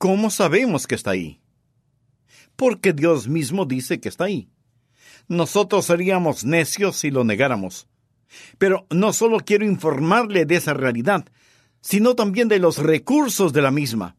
¿cómo 0.00 0.30
sabemos 0.30 0.86
que 0.86 0.94
está 0.94 1.10
ahí? 1.10 1.42
Porque 2.56 2.94
Dios 2.94 3.28
mismo 3.28 3.66
dice 3.66 4.00
que 4.00 4.08
está 4.08 4.24
ahí. 4.24 4.48
Nosotros 5.28 5.84
seríamos 5.84 6.42
necios 6.42 6.96
si 6.96 7.10
lo 7.10 7.22
negáramos. 7.22 7.86
Pero 8.56 8.86
no 8.88 9.12
solo 9.12 9.40
quiero 9.40 9.66
informarle 9.66 10.46
de 10.46 10.56
esa 10.56 10.72
realidad, 10.72 11.26
sino 11.82 12.14
también 12.14 12.48
de 12.48 12.58
los 12.58 12.78
recursos 12.78 13.52
de 13.52 13.60
la 13.60 13.70
misma. 13.70 14.16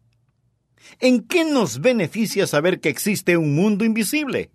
¿En 1.00 1.22
qué 1.22 1.46
nos 1.46 1.82
beneficia 1.82 2.46
saber 2.46 2.80
que 2.80 2.90
existe 2.90 3.36
un 3.36 3.56
mundo 3.56 3.84
invisible? 3.84 4.52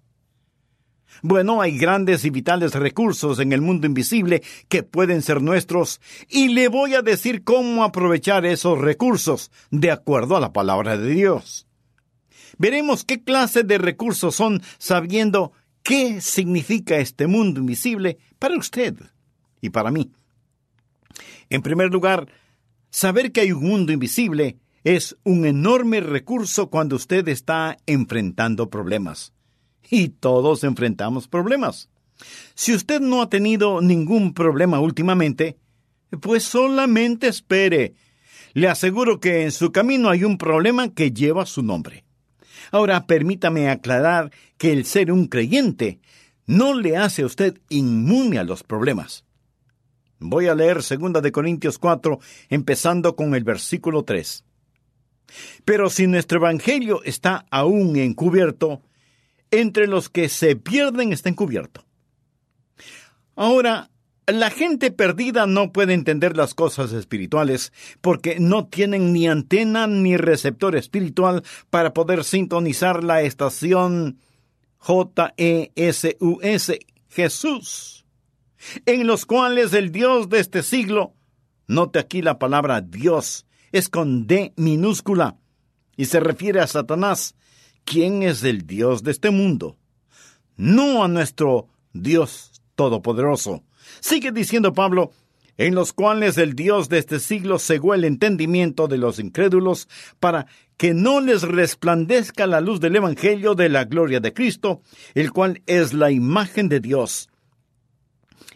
Bueno, 1.23 1.61
hay 1.61 1.79
grandes 1.79 2.25
y 2.25 2.31
vitales 2.31 2.75
recursos 2.75 3.39
en 3.39 3.53
el 3.53 3.61
mundo 3.61 3.87
invisible 3.87 4.43
que 4.69 4.83
pueden 4.83 5.23
ser 5.23 5.43
nuestros 5.43 6.01
y 6.29 6.49
le 6.49 6.69
voy 6.69 6.95
a 6.95 7.03
decir 7.03 7.43
cómo 7.45 7.85
aprovechar 7.85 8.45
esos 8.45 8.79
recursos 8.79 9.51
de 9.71 9.91
acuerdo 9.91 10.37
a 10.37 10.41
la 10.41 10.53
palabra 10.53 10.97
de 10.99 11.11
Dios. 11.11 11.67
Veremos 12.59 13.05
qué 13.05 13.23
clase 13.23 13.63
de 13.63 13.79
recursos 13.79 14.35
son 14.35 14.63
sabiendo 14.79 15.53
qué 15.83 16.21
significa 16.21 16.97
este 16.97 17.27
mundo 17.27 17.61
invisible 17.61 18.19
para 18.39 18.57
usted 18.57 18.95
y 19.61 19.71
para 19.71 19.91
mí. 19.91 20.11
En 21.49 21.63
primer 21.63 21.91
lugar, 21.91 22.29
saber 22.91 23.33
que 23.33 23.43
hay 23.43 23.53
un 23.53 23.65
mundo 23.65 23.93
invisible 23.93 24.59
es 24.87 25.17
un 25.25 25.45
enorme 25.47 26.01
recurso 26.01 26.71
cuando 26.71 26.95
usted 26.95 27.27
está 27.27 27.77
enfrentando 27.87 28.71
problemas. 28.71 29.33
Y 29.91 30.09
todos 30.09 30.65
enfrentamos 30.65 31.29
problemas. 31.29 31.89
Si 32.55 32.75
usted 32.75 33.01
no 33.01 33.23
ha 33.23 33.29
tenido 33.29 33.81
ningún 33.81 34.33
problema 34.33 34.81
últimamente, 34.81 35.59
pues 36.21 36.45
solamente 36.45 37.29
espere. 37.29 37.95
Le 38.55 38.69
aseguro 38.69 39.21
que 39.21 39.43
en 39.43 39.53
su 39.53 39.71
camino 39.71 40.09
hay 40.09 40.25
un 40.25 40.39
problema 40.39 40.89
que 40.89 41.13
lleva 41.13 41.47
su 41.47 41.63
nombre. 41.63 42.05
Ahora 42.71 43.07
permítame 43.07 43.69
aclarar 43.69 44.33
que 44.57 44.73
el 44.73 44.85
ser 44.87 45.13
un 45.13 45.27
creyente 45.27 46.01
no 46.47 46.75
le 46.75 46.97
hace 46.97 47.23
a 47.23 47.27
usted 47.27 47.61
inmune 47.69 48.39
a 48.39 48.45
los 48.45 48.63
problemas. 48.63 49.25
Voy 50.19 50.47
a 50.47 50.55
leer 50.55 50.79
2 50.79 51.23
de 51.23 51.33
Corintios 51.33 51.79
4, 51.79 52.19
empezando 52.49 53.15
con 53.15 53.35
el 53.35 53.45
versículo 53.45 54.05
3. 54.05 54.45
Pero 55.65 55.91
si 55.91 56.07
nuestro 56.07 56.39
evangelio 56.39 57.03
está 57.05 57.45
aún 57.51 57.97
encubierto, 57.97 58.81
entre 59.61 59.87
los 59.87 60.09
que 60.09 60.29
se 60.29 60.57
pierden 60.57 61.13
está 61.13 61.29
encubierto. 61.29 61.85
Ahora, 63.35 63.91
la 64.27 64.51
gente 64.51 64.91
perdida 64.91 65.47
no 65.47 65.73
puede 65.73 65.95
entender 65.95 66.37
las 66.37 66.55
cosas 66.55 66.93
espirituales 66.93 67.73
porque 68.01 68.41
no 68.41 68.67
tienen 68.67 69.13
ni 69.13 69.29
antena 69.29 69.87
ni 69.87 70.17
receptor 70.17 70.75
espiritual 70.75 71.45
para 71.71 71.93
poder 71.95 72.25
sintonizar 72.25 73.05
la 73.05 73.23
estación 73.23 74.19
J-E-S-U-S, 74.79 75.59
Jesús 77.09 77.97
en 78.85 79.07
los 79.07 79.27
cuales 79.27 79.73
el 79.73 79.93
Dios 79.93 80.29
de 80.29 80.41
este 80.41 80.63
siglo, 80.63 81.15
note 81.67 81.99
aquí 81.99 82.23
la 82.23 82.39
palabra 82.39 82.81
Dios, 82.81 83.47
es 83.73 83.89
con 83.89 84.27
D 84.27 84.53
minúscula, 84.57 85.37
y 85.97 86.07
se 86.07 86.21
refiere 86.21 86.61
a 86.61 86.67
Satanás, 86.67 87.35
quien 87.87 88.23
es 88.23 88.43
el 88.43 88.67
Dios 88.67 89.03
de 89.03 89.13
este 89.13 89.31
mundo, 89.31 89.79
no 90.57 91.03
a 91.03 91.09
nuestro 91.09 91.69
Dios 91.95 92.61
Todopoderoso. 92.75 93.63
Sigue 94.01 94.33
diciendo 94.33 94.75
Pablo, 94.75 95.13
en 95.57 95.75
los 95.75 95.95
cuales 95.95 96.37
el 96.37 96.55
Dios 96.55 96.91
de 96.91 96.99
este 96.99 97.21
siglo 97.21 97.59
cegó 97.59 97.95
el 97.95 98.05
entendimiento 98.05 98.89
de 98.89 98.99
los 98.99 99.19
incrédulos 99.19 99.89
para 100.21 100.47
que 100.77 100.93
no 100.93 101.21
les 101.21 101.43
resplandezca 101.43 102.47
la 102.47 102.61
luz 102.61 102.81
del 102.81 102.97
Evangelio 102.97 103.55
de 103.55 103.71
la 103.71 103.85
gloria 103.85 104.21
de 104.21 104.35
Cristo, 104.35 104.83
el 105.15 105.33
cual 105.33 105.63
es 105.67 105.95
la 105.95 106.11
imagen 106.11 106.69
de 106.69 106.81
Dios. 106.81 107.31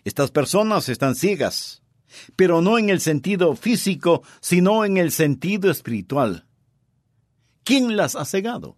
Estas 0.04 0.30
personas 0.30 0.88
están 0.88 1.14
ciegas, 1.14 1.82
pero 2.36 2.60
no 2.60 2.78
en 2.78 2.90
el 2.90 3.00
sentido 3.00 3.54
físico, 3.54 4.22
sino 4.40 4.84
en 4.84 4.96
el 4.96 5.12
sentido 5.12 5.70
espiritual. 5.70 6.44
¿Quién 7.64 7.96
las 7.96 8.16
ha 8.16 8.24
cegado? 8.24 8.76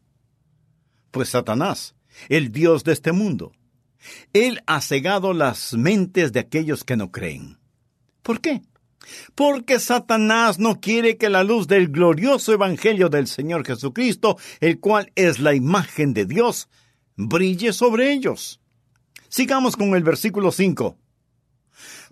Pues 1.12 1.28
Satanás, 1.28 1.95
el 2.28 2.50
Dios 2.50 2.85
de 2.85 2.92
este 2.92 3.12
mundo. 3.12 3.52
Él 4.33 4.62
ha 4.66 4.81
cegado 4.81 5.35
las 5.35 5.75
mentes 5.75 6.33
de 6.33 6.40
aquellos 6.40 6.85
que 6.85 6.97
no 6.97 7.12
creen. 7.12 7.59
¿Por 8.23 8.40
qué? 8.40 8.62
Porque 9.35 9.78
Satanás 9.78 10.59
no 10.59 10.81
quiere 10.81 11.19
que 11.19 11.28
la 11.28 11.45
luz 11.45 11.69
del 11.69 11.88
glorioso 11.88 12.52
Evangelio 12.52 13.11
del 13.11 13.26
Señor 13.26 13.66
Jesucristo, 13.66 14.38
el 14.61 14.81
cual 14.81 15.12
es 15.14 15.38
la 15.38 15.54
imagen 15.54 16.14
de 16.14 16.25
Dios, 16.25 16.69
brille 17.16 17.75
sobre 17.75 18.12
ellos. 18.12 18.61
Sigamos 19.28 19.76
con 19.76 19.95
el 19.95 20.02
versículo 20.02 20.50
5. 20.50 20.97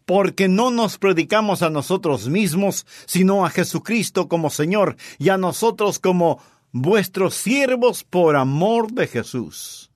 Porque 0.04 0.46
no 0.48 0.70
nos 0.70 0.98
predicamos 0.98 1.62
a 1.62 1.70
nosotros 1.70 2.28
mismos, 2.28 2.86
sino 3.06 3.46
a 3.46 3.50
Jesucristo 3.50 4.28
como 4.28 4.50
Señor 4.50 4.96
y 5.18 5.30
a 5.30 5.38
nosotros 5.38 5.98
como 5.98 6.42
vuestros 6.72 7.34
siervos 7.34 8.04
por 8.04 8.36
amor 8.36 8.92
de 8.92 9.06
Jesús. 9.06 9.90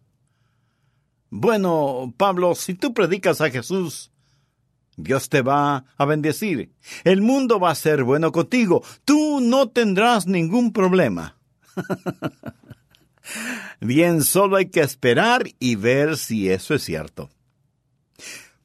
Bueno, 1.31 2.15
Pablo, 2.17 2.55
si 2.55 2.75
tú 2.75 2.95
predicas 2.95 3.41
a 3.41 3.51
Jesús, 3.51 4.13
Dios 4.97 5.29
te 5.29 5.43
va 5.43 5.85
a 5.97 6.05
bendecir. 6.05 6.73
El 7.03 7.23
mundo 7.23 7.59
va 7.59 7.71
a 7.71 7.75
ser 7.75 8.05
bueno 8.05 8.33
contigo. 8.33 8.83
Tú 9.05 9.41
no 9.41 9.69
tendrás 9.69 10.27
ningún 10.27 10.73
problema. 10.73 11.37
Bien, 13.81 14.23
solo 14.23 14.57
hay 14.57 14.67
que 14.67 14.81
esperar 14.81 15.45
y 15.59 15.77
ver 15.77 16.17
si 16.17 16.51
eso 16.51 16.75
es 16.75 16.85
cierto. 16.85 17.31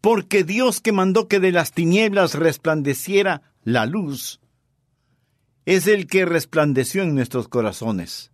Porque 0.01 0.43
Dios 0.43 0.79
que 0.79 0.91
mandó 0.91 1.27
que 1.27 1.39
de 1.39 1.51
las 1.51 1.71
tinieblas 1.71 2.35
resplandeciera 2.35 3.41
la 3.63 3.85
luz, 3.85 4.39
es 5.69 5.85
el 5.85 6.07
que 6.07 6.25
resplandeció 6.25 7.03
en 7.03 7.13
nuestros 7.13 7.47
corazones, 7.47 8.31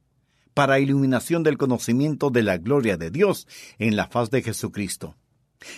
para 0.53 0.79
iluminación 0.79 1.43
del 1.43 1.57
conocimiento 1.57 2.29
de 2.29 2.43
la 2.43 2.57
gloria 2.57 2.95
de 2.95 3.11
Dios 3.11 3.45
en 3.77 3.97
la 3.97 4.07
faz 4.07 4.29
de 4.29 4.41
Jesucristo. 4.41 5.17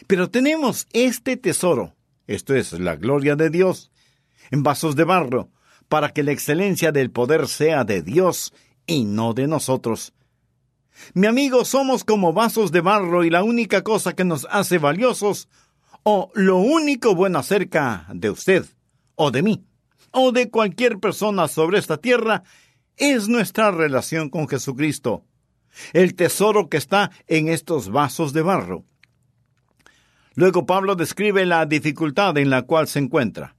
Pero 0.06 0.30
tenemos 0.30 0.86
este 0.94 1.36
tesoro, 1.36 1.96
esto 2.28 2.54
es 2.54 2.74
la 2.74 2.96
gloria 2.96 3.36
de 3.36 3.50
Dios, 3.50 3.92
en 4.52 4.62
vasos 4.62 4.96
de 4.96 5.04
barro, 5.04 5.50
para 5.90 6.10
que 6.10 6.22
la 6.22 6.32
excelencia 6.32 6.92
del 6.92 7.10
poder 7.10 7.48
sea 7.48 7.84
de 7.84 8.04
Dios 8.04 8.54
y 8.86 9.06
no 9.06 9.34
de 9.34 9.48
nosotros. 9.48 10.14
Mi 11.16 11.26
amigo, 11.26 11.66
somos 11.66 12.04
como 12.04 12.34
vasos 12.34 12.72
de 12.72 12.82
barro 12.82 13.24
y 13.24 13.32
la 13.32 13.42
única 13.42 13.82
cosa 13.82 14.14
que 14.14 14.26
nos 14.26 14.46
hace 14.52 14.78
valiosos, 14.78 15.50
o 16.04 16.30
lo 16.36 16.58
único 16.58 17.16
bueno 17.16 17.40
acerca 17.40 18.06
de 18.14 18.30
usted, 18.30 18.64
o 19.16 19.32
de 19.32 19.42
mí, 19.42 19.67
o 20.12 20.32
de 20.32 20.50
cualquier 20.50 21.00
persona 21.00 21.48
sobre 21.48 21.80
esta 21.80 21.98
tierra, 21.98 22.44
es 22.98 23.28
nuestra 23.28 23.72
relación 23.72 24.30
con 24.30 24.48
Jesucristo, 24.48 25.24
el 25.94 26.16
tesoro 26.16 26.70
que 26.70 26.78
está 26.78 27.12
en 27.28 27.48
estos 27.48 27.90
vasos 27.90 28.34
de 28.34 28.42
barro. 28.42 28.84
Luego 30.34 30.66
Pablo 30.66 30.96
describe 30.96 31.46
la 31.46 31.66
dificultad 31.66 32.38
en 32.38 32.50
la 32.50 32.64
cual 32.64 32.88
se 32.88 33.00
encuentra. 33.00 33.56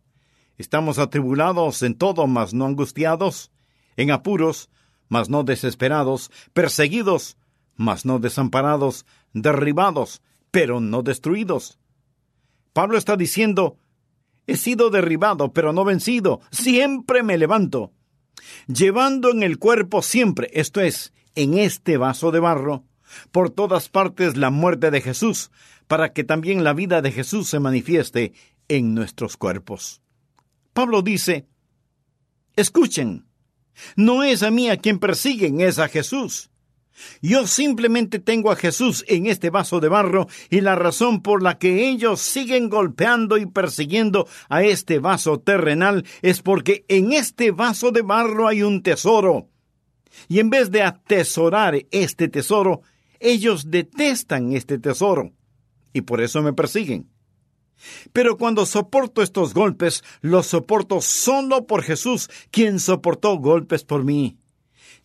Estamos 0.58 0.98
atribulados 0.98 1.82
en 1.82 1.96
todo, 1.96 2.26
mas 2.26 2.54
no 2.54 2.66
angustiados, 2.66 3.52
en 3.96 4.10
apuros, 4.10 4.70
mas 5.08 5.28
no 5.28 5.44
desesperados, 5.44 6.30
perseguidos, 6.52 7.36
mas 7.76 8.04
no 8.04 8.18
desamparados, 8.18 9.06
derribados, 9.32 10.22
pero 10.50 10.80
no 10.80 11.02
destruidos. 11.02 11.78
Pablo 12.72 12.98
está 12.98 13.16
diciendo, 13.16 13.78
he 14.48 14.56
sido 14.56 14.90
derribado, 14.90 15.52
pero 15.52 15.72
no 15.72 15.84
vencido, 15.84 16.40
siempre 16.50 17.22
me 17.22 17.36
levanto, 17.36 17.92
llevando 18.66 19.30
en 19.30 19.42
el 19.42 19.58
cuerpo 19.58 20.02
siempre, 20.02 20.50
esto 20.54 20.80
es, 20.80 21.12
en 21.34 21.58
este 21.58 21.98
vaso 21.98 22.32
de 22.32 22.40
barro, 22.40 22.82
por 23.30 23.50
todas 23.50 23.90
partes 23.90 24.36
la 24.38 24.50
muerte 24.50 24.90
de 24.90 25.02
Jesús, 25.02 25.50
para 25.86 26.12
que 26.12 26.24
también 26.24 26.64
la 26.64 26.72
vida 26.72 27.02
de 27.02 27.12
Jesús 27.12 27.48
se 27.48 27.60
manifieste 27.60 28.32
en 28.68 28.94
nuestros 28.94 29.36
cuerpos. 29.36 30.00
Pablo 30.72 31.02
dice, 31.02 31.46
escuchen, 32.56 33.26
no 33.96 34.22
es 34.22 34.42
a 34.42 34.50
mí 34.50 34.70
a 34.70 34.78
quien 34.78 34.98
persiguen, 34.98 35.60
es 35.60 35.78
a 35.78 35.88
Jesús. 35.88 36.50
Yo 37.22 37.46
simplemente 37.46 38.18
tengo 38.18 38.50
a 38.50 38.56
Jesús 38.56 39.04
en 39.08 39.26
este 39.26 39.50
vaso 39.50 39.80
de 39.80 39.88
barro 39.88 40.26
y 40.50 40.60
la 40.60 40.74
razón 40.74 41.22
por 41.22 41.42
la 41.42 41.58
que 41.58 41.88
ellos 41.88 42.20
siguen 42.20 42.68
golpeando 42.68 43.36
y 43.36 43.46
persiguiendo 43.46 44.26
a 44.48 44.62
este 44.62 44.98
vaso 44.98 45.38
terrenal 45.40 46.04
es 46.22 46.42
porque 46.42 46.84
en 46.88 47.12
este 47.12 47.50
vaso 47.50 47.90
de 47.90 48.02
barro 48.02 48.48
hay 48.48 48.62
un 48.62 48.82
tesoro. 48.82 49.48
Y 50.28 50.40
en 50.40 50.50
vez 50.50 50.70
de 50.70 50.82
atesorar 50.82 51.86
este 51.90 52.28
tesoro, 52.28 52.82
ellos 53.20 53.70
detestan 53.70 54.52
este 54.52 54.78
tesoro 54.78 55.32
y 55.92 56.02
por 56.02 56.20
eso 56.20 56.42
me 56.42 56.52
persiguen. 56.52 57.08
Pero 58.12 58.36
cuando 58.36 58.66
soporto 58.66 59.22
estos 59.22 59.54
golpes, 59.54 60.02
los 60.20 60.46
soporto 60.46 61.00
solo 61.00 61.66
por 61.66 61.82
Jesús, 61.82 62.28
quien 62.50 62.80
soportó 62.80 63.36
golpes 63.38 63.84
por 63.84 64.04
mí. 64.04 64.36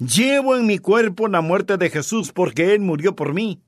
Llevo 0.06 0.58
en 0.58 0.66
mi 0.66 0.80
cuerpo 0.80 1.28
la 1.28 1.42
muerte 1.42 1.78
de 1.78 1.90
Jesús 1.90 2.34
porque 2.34 2.74
Él 2.74 2.82
murió 2.82 3.16
por 3.16 3.34
mí. 3.34 3.62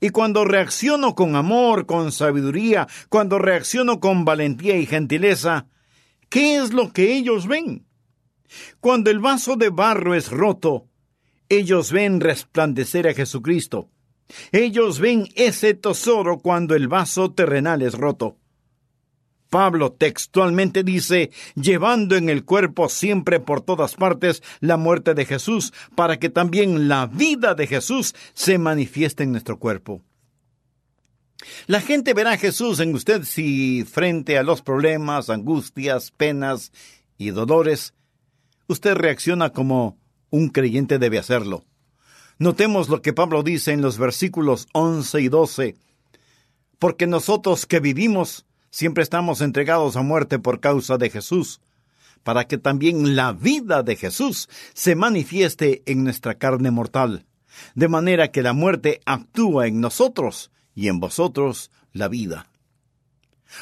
Y 0.00 0.10
cuando 0.10 0.44
reacciono 0.44 1.14
con 1.14 1.34
amor, 1.34 1.86
con 1.86 2.12
sabiduría, 2.12 2.86
cuando 3.08 3.38
reacciono 3.38 3.98
con 3.98 4.24
valentía 4.24 4.76
y 4.76 4.86
gentileza, 4.86 5.66
¿qué 6.28 6.56
es 6.56 6.72
lo 6.72 6.92
que 6.92 7.16
ellos 7.16 7.48
ven? 7.48 7.86
Cuando 8.80 9.10
el 9.10 9.18
vaso 9.18 9.56
de 9.56 9.70
barro 9.70 10.14
es 10.14 10.30
roto, 10.30 10.86
ellos 11.48 11.90
ven 11.90 12.20
resplandecer 12.20 13.08
a 13.08 13.14
Jesucristo. 13.14 13.90
Ellos 14.52 15.00
ven 15.00 15.26
ese 15.34 15.74
tesoro 15.74 16.38
cuando 16.38 16.76
el 16.76 16.86
vaso 16.86 17.32
terrenal 17.32 17.82
es 17.82 17.94
roto. 17.94 18.39
Pablo 19.50 19.92
textualmente 19.92 20.84
dice, 20.84 21.30
llevando 21.54 22.16
en 22.16 22.28
el 22.28 22.44
cuerpo 22.44 22.88
siempre 22.88 23.40
por 23.40 23.60
todas 23.60 23.96
partes 23.96 24.42
la 24.60 24.76
muerte 24.76 25.14
de 25.14 25.26
Jesús, 25.26 25.72
para 25.96 26.18
que 26.18 26.30
también 26.30 26.88
la 26.88 27.06
vida 27.06 27.54
de 27.54 27.66
Jesús 27.66 28.14
se 28.32 28.58
manifieste 28.58 29.24
en 29.24 29.32
nuestro 29.32 29.58
cuerpo. 29.58 30.02
La 31.66 31.80
gente 31.80 32.14
verá 32.14 32.32
a 32.32 32.38
Jesús 32.38 32.80
en 32.80 32.94
usted 32.94 33.24
si 33.24 33.84
frente 33.84 34.38
a 34.38 34.42
los 34.42 34.62
problemas, 34.62 35.30
angustias, 35.30 36.10
penas 36.10 36.70
y 37.18 37.30
dolores, 37.30 37.94
usted 38.68 38.94
reacciona 38.94 39.50
como 39.50 39.98
un 40.30 40.48
creyente 40.48 40.98
debe 40.98 41.18
hacerlo. 41.18 41.64
Notemos 42.38 42.88
lo 42.88 43.02
que 43.02 43.12
Pablo 43.12 43.42
dice 43.42 43.72
en 43.72 43.82
los 43.82 43.98
versículos 43.98 44.68
11 44.72 45.20
y 45.20 45.28
12. 45.28 45.76
Porque 46.78 47.06
nosotros 47.06 47.66
que 47.66 47.80
vivimos 47.80 48.46
siempre 48.70 49.02
estamos 49.02 49.40
entregados 49.40 49.96
a 49.96 50.02
muerte 50.02 50.38
por 50.38 50.60
causa 50.60 50.96
de 50.98 51.10
Jesús, 51.10 51.60
para 52.22 52.46
que 52.46 52.58
también 52.58 53.16
la 53.16 53.32
vida 53.32 53.82
de 53.82 53.96
Jesús 53.96 54.48
se 54.74 54.94
manifieste 54.94 55.82
en 55.86 56.04
nuestra 56.04 56.34
carne 56.34 56.70
mortal, 56.70 57.26
de 57.74 57.88
manera 57.88 58.30
que 58.30 58.42
la 58.42 58.52
muerte 58.52 59.00
actúa 59.04 59.66
en 59.66 59.80
nosotros 59.80 60.50
y 60.74 60.88
en 60.88 61.00
vosotros 61.00 61.70
la 61.92 62.08
vida. 62.08 62.46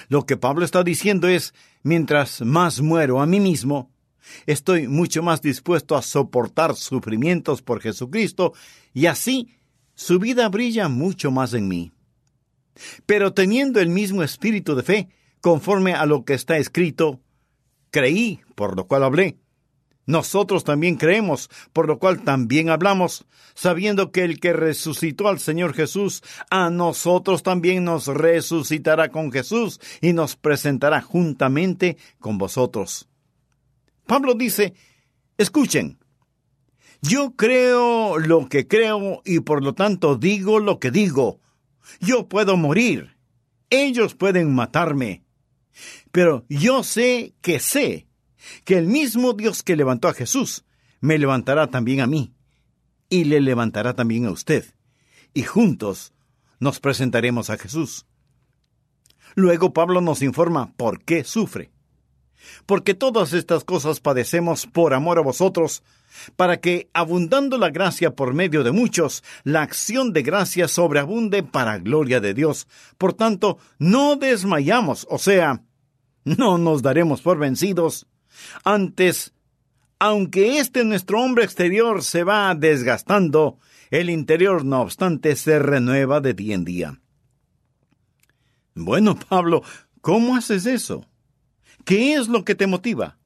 Lo 0.08 0.26
que 0.26 0.36
Pablo 0.36 0.64
está 0.64 0.82
diciendo 0.82 1.28
es, 1.28 1.54
mientras 1.82 2.42
más 2.42 2.80
muero 2.80 3.20
a 3.20 3.26
mí 3.26 3.40
mismo, 3.40 3.90
Estoy 4.46 4.88
mucho 4.88 5.22
más 5.22 5.42
dispuesto 5.42 5.96
a 5.96 6.02
soportar 6.02 6.76
sufrimientos 6.76 7.62
por 7.62 7.80
Jesucristo 7.80 8.52
y 8.92 9.06
así 9.06 9.56
su 9.94 10.18
vida 10.18 10.48
brilla 10.48 10.88
mucho 10.88 11.30
más 11.30 11.54
en 11.54 11.68
mí. 11.68 11.92
Pero 13.06 13.32
teniendo 13.32 13.80
el 13.80 13.88
mismo 13.88 14.22
espíritu 14.22 14.74
de 14.74 14.82
fe, 14.82 15.08
conforme 15.40 15.94
a 15.94 16.06
lo 16.06 16.24
que 16.24 16.34
está 16.34 16.58
escrito, 16.58 17.20
creí, 17.90 18.40
por 18.54 18.76
lo 18.76 18.86
cual 18.86 19.04
hablé. 19.04 19.38
Nosotros 20.08 20.64
también 20.64 20.96
creemos, 20.96 21.50
por 21.74 21.86
lo 21.86 21.98
cual 21.98 22.22
también 22.24 22.70
hablamos, 22.70 23.26
sabiendo 23.54 24.10
que 24.10 24.24
el 24.24 24.40
que 24.40 24.54
resucitó 24.54 25.28
al 25.28 25.38
Señor 25.38 25.74
Jesús, 25.74 26.22
a 26.50 26.70
nosotros 26.70 27.42
también 27.42 27.84
nos 27.84 28.06
resucitará 28.06 29.10
con 29.10 29.30
Jesús 29.30 29.80
y 30.00 30.14
nos 30.14 30.34
presentará 30.34 31.02
juntamente 31.02 31.98
con 32.20 32.38
vosotros. 32.38 33.06
Pablo 34.06 34.32
dice, 34.32 34.72
escuchen, 35.36 35.98
yo 37.02 37.36
creo 37.36 38.16
lo 38.18 38.48
que 38.48 38.66
creo 38.66 39.20
y 39.26 39.40
por 39.40 39.62
lo 39.62 39.74
tanto 39.74 40.16
digo 40.16 40.58
lo 40.58 40.78
que 40.78 40.90
digo. 40.90 41.38
Yo 42.00 42.28
puedo 42.28 42.56
morir. 42.56 43.16
Ellos 43.70 44.14
pueden 44.14 44.54
matarme. 44.54 45.24
Pero 46.12 46.44
yo 46.48 46.82
sé 46.82 47.34
que 47.40 47.60
sé 47.60 48.06
que 48.64 48.78
el 48.78 48.86
mismo 48.86 49.32
Dios 49.32 49.62
que 49.62 49.76
levantó 49.76 50.08
a 50.08 50.14
Jesús 50.14 50.64
me 51.00 51.18
levantará 51.18 51.68
también 51.68 52.00
a 52.00 52.06
mí 52.06 52.32
y 53.08 53.24
le 53.24 53.40
levantará 53.40 53.94
también 53.94 54.26
a 54.26 54.30
usted. 54.30 54.64
Y 55.34 55.42
juntos 55.42 56.12
nos 56.58 56.80
presentaremos 56.80 57.50
a 57.50 57.58
Jesús. 57.58 58.06
Luego 59.34 59.72
Pablo 59.72 60.00
nos 60.00 60.22
informa 60.22 60.72
por 60.76 61.04
qué 61.04 61.24
sufre 61.24 61.70
porque 62.66 62.94
todas 62.94 63.32
estas 63.32 63.64
cosas 63.64 64.00
padecemos 64.00 64.66
por 64.66 64.94
amor 64.94 65.18
a 65.18 65.22
vosotros, 65.22 65.82
para 66.36 66.58
que, 66.60 66.88
abundando 66.92 67.58
la 67.58 67.70
gracia 67.70 68.14
por 68.14 68.34
medio 68.34 68.64
de 68.64 68.72
muchos, 68.72 69.22
la 69.44 69.62
acción 69.62 70.12
de 70.12 70.22
gracia 70.22 70.68
sobreabunde 70.68 71.42
para 71.42 71.78
gloria 71.78 72.20
de 72.20 72.34
Dios. 72.34 72.66
Por 72.96 73.14
tanto, 73.14 73.58
no 73.78 74.16
desmayamos, 74.16 75.06
o 75.10 75.18
sea, 75.18 75.62
No 76.36 76.58
nos 76.58 76.82
daremos 76.82 77.22
por 77.22 77.38
vencidos. 77.38 78.06
Antes, 78.64 79.32
aunque 79.98 80.58
este 80.58 80.84
nuestro 80.84 81.22
hombre 81.22 81.44
exterior 81.44 82.02
se 82.02 82.22
va 82.22 82.54
desgastando, 82.54 83.58
el 83.90 84.10
interior, 84.10 84.64
no 84.64 84.82
obstante, 84.82 85.34
se 85.36 85.58
renueva 85.58 86.20
de 86.20 86.34
día 86.34 86.54
en 86.54 86.64
día. 86.64 87.00
Bueno, 88.74 89.18
Pablo, 89.18 89.62
¿cómo 90.00 90.36
haces 90.36 90.66
eso? 90.66 91.06
¿Qué 91.84 92.14
es 92.14 92.28
lo 92.28 92.44
que 92.44 92.54
te 92.54 92.66
motiva? 92.66 93.17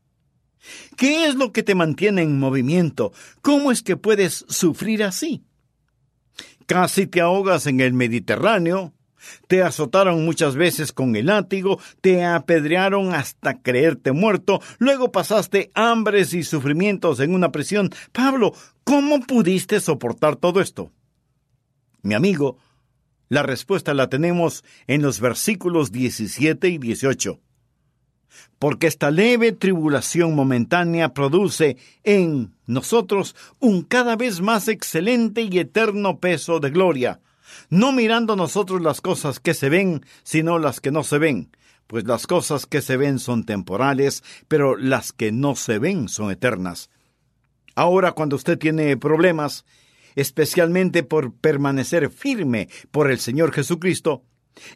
¿Qué 0.96 1.26
es 1.26 1.34
lo 1.34 1.52
que 1.52 1.62
te 1.62 1.74
mantiene 1.74 2.22
en 2.22 2.38
movimiento? 2.38 3.12
¿Cómo 3.40 3.72
es 3.72 3.82
que 3.82 3.96
puedes 3.96 4.44
sufrir 4.48 5.02
así? 5.02 5.42
Casi 6.66 7.06
te 7.06 7.20
ahogas 7.20 7.66
en 7.66 7.80
el 7.80 7.92
Mediterráneo, 7.92 8.92
te 9.48 9.62
azotaron 9.62 10.24
muchas 10.24 10.56
veces 10.56 10.92
con 10.92 11.16
el 11.16 11.26
látigo, 11.26 11.80
te 12.00 12.24
apedrearon 12.24 13.14
hasta 13.14 13.60
creerte 13.60 14.12
muerto, 14.12 14.60
luego 14.78 15.12
pasaste 15.12 15.70
hambres 15.74 16.34
y 16.34 16.44
sufrimientos 16.44 17.20
en 17.20 17.34
una 17.34 17.52
prisión. 17.52 17.90
Pablo, 18.12 18.54
¿cómo 18.84 19.20
pudiste 19.20 19.80
soportar 19.80 20.36
todo 20.36 20.60
esto? 20.60 20.92
Mi 22.02 22.14
amigo, 22.14 22.58
la 23.28 23.42
respuesta 23.42 23.94
la 23.94 24.08
tenemos 24.08 24.64
en 24.86 25.02
los 25.02 25.20
versículos 25.20 25.92
17 25.92 26.68
y 26.68 26.78
18 26.78 27.40
porque 28.58 28.86
esta 28.86 29.10
leve 29.10 29.52
tribulación 29.52 30.34
momentánea 30.34 31.14
produce 31.14 31.76
en 32.04 32.54
nosotros 32.66 33.34
un 33.58 33.82
cada 33.82 34.16
vez 34.16 34.40
más 34.40 34.68
excelente 34.68 35.42
y 35.42 35.58
eterno 35.58 36.18
peso 36.18 36.60
de 36.60 36.70
gloria, 36.70 37.20
no 37.70 37.92
mirando 37.92 38.36
nosotros 38.36 38.80
las 38.80 39.00
cosas 39.00 39.40
que 39.40 39.54
se 39.54 39.68
ven, 39.68 40.04
sino 40.22 40.58
las 40.58 40.80
que 40.80 40.90
no 40.90 41.02
se 41.04 41.18
ven, 41.18 41.50
pues 41.86 42.04
las 42.04 42.26
cosas 42.26 42.66
que 42.66 42.80
se 42.80 42.96
ven 42.96 43.18
son 43.18 43.44
temporales, 43.44 44.22
pero 44.48 44.76
las 44.76 45.12
que 45.12 45.32
no 45.32 45.56
se 45.56 45.78
ven 45.78 46.08
son 46.08 46.30
eternas. 46.30 46.88
Ahora 47.74 48.12
cuando 48.12 48.36
usted 48.36 48.58
tiene 48.58 48.96
problemas, 48.96 49.64
especialmente 50.14 51.02
por 51.02 51.34
permanecer 51.34 52.10
firme 52.10 52.68
por 52.90 53.10
el 53.10 53.18
Señor 53.18 53.52
Jesucristo, 53.52 54.22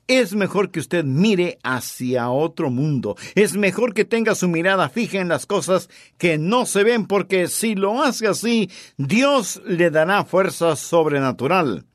es 0.06 0.34
mejor 0.34 0.70
que 0.70 0.80
usted 0.80 1.04
mire 1.04 1.58
hacia 1.62 2.30
otro 2.30 2.70
mundo. 2.70 3.16
Es 3.34 3.56
mejor 3.56 3.94
que 3.94 4.04
tenga 4.04 4.34
su 4.34 4.48
mirada 4.48 4.88
fija 4.88 5.18
en 5.18 5.28
las 5.28 5.46
cosas 5.46 5.88
que 6.18 6.38
no 6.38 6.66
se 6.66 6.84
ven, 6.84 7.06
porque 7.06 7.48
si 7.48 7.74
lo 7.74 8.02
hace 8.02 8.26
así, 8.26 8.70
Dios 8.96 9.60
le 9.66 9.90
dará 9.90 10.24
fuerza 10.24 10.76
sobrenatural 10.76 11.86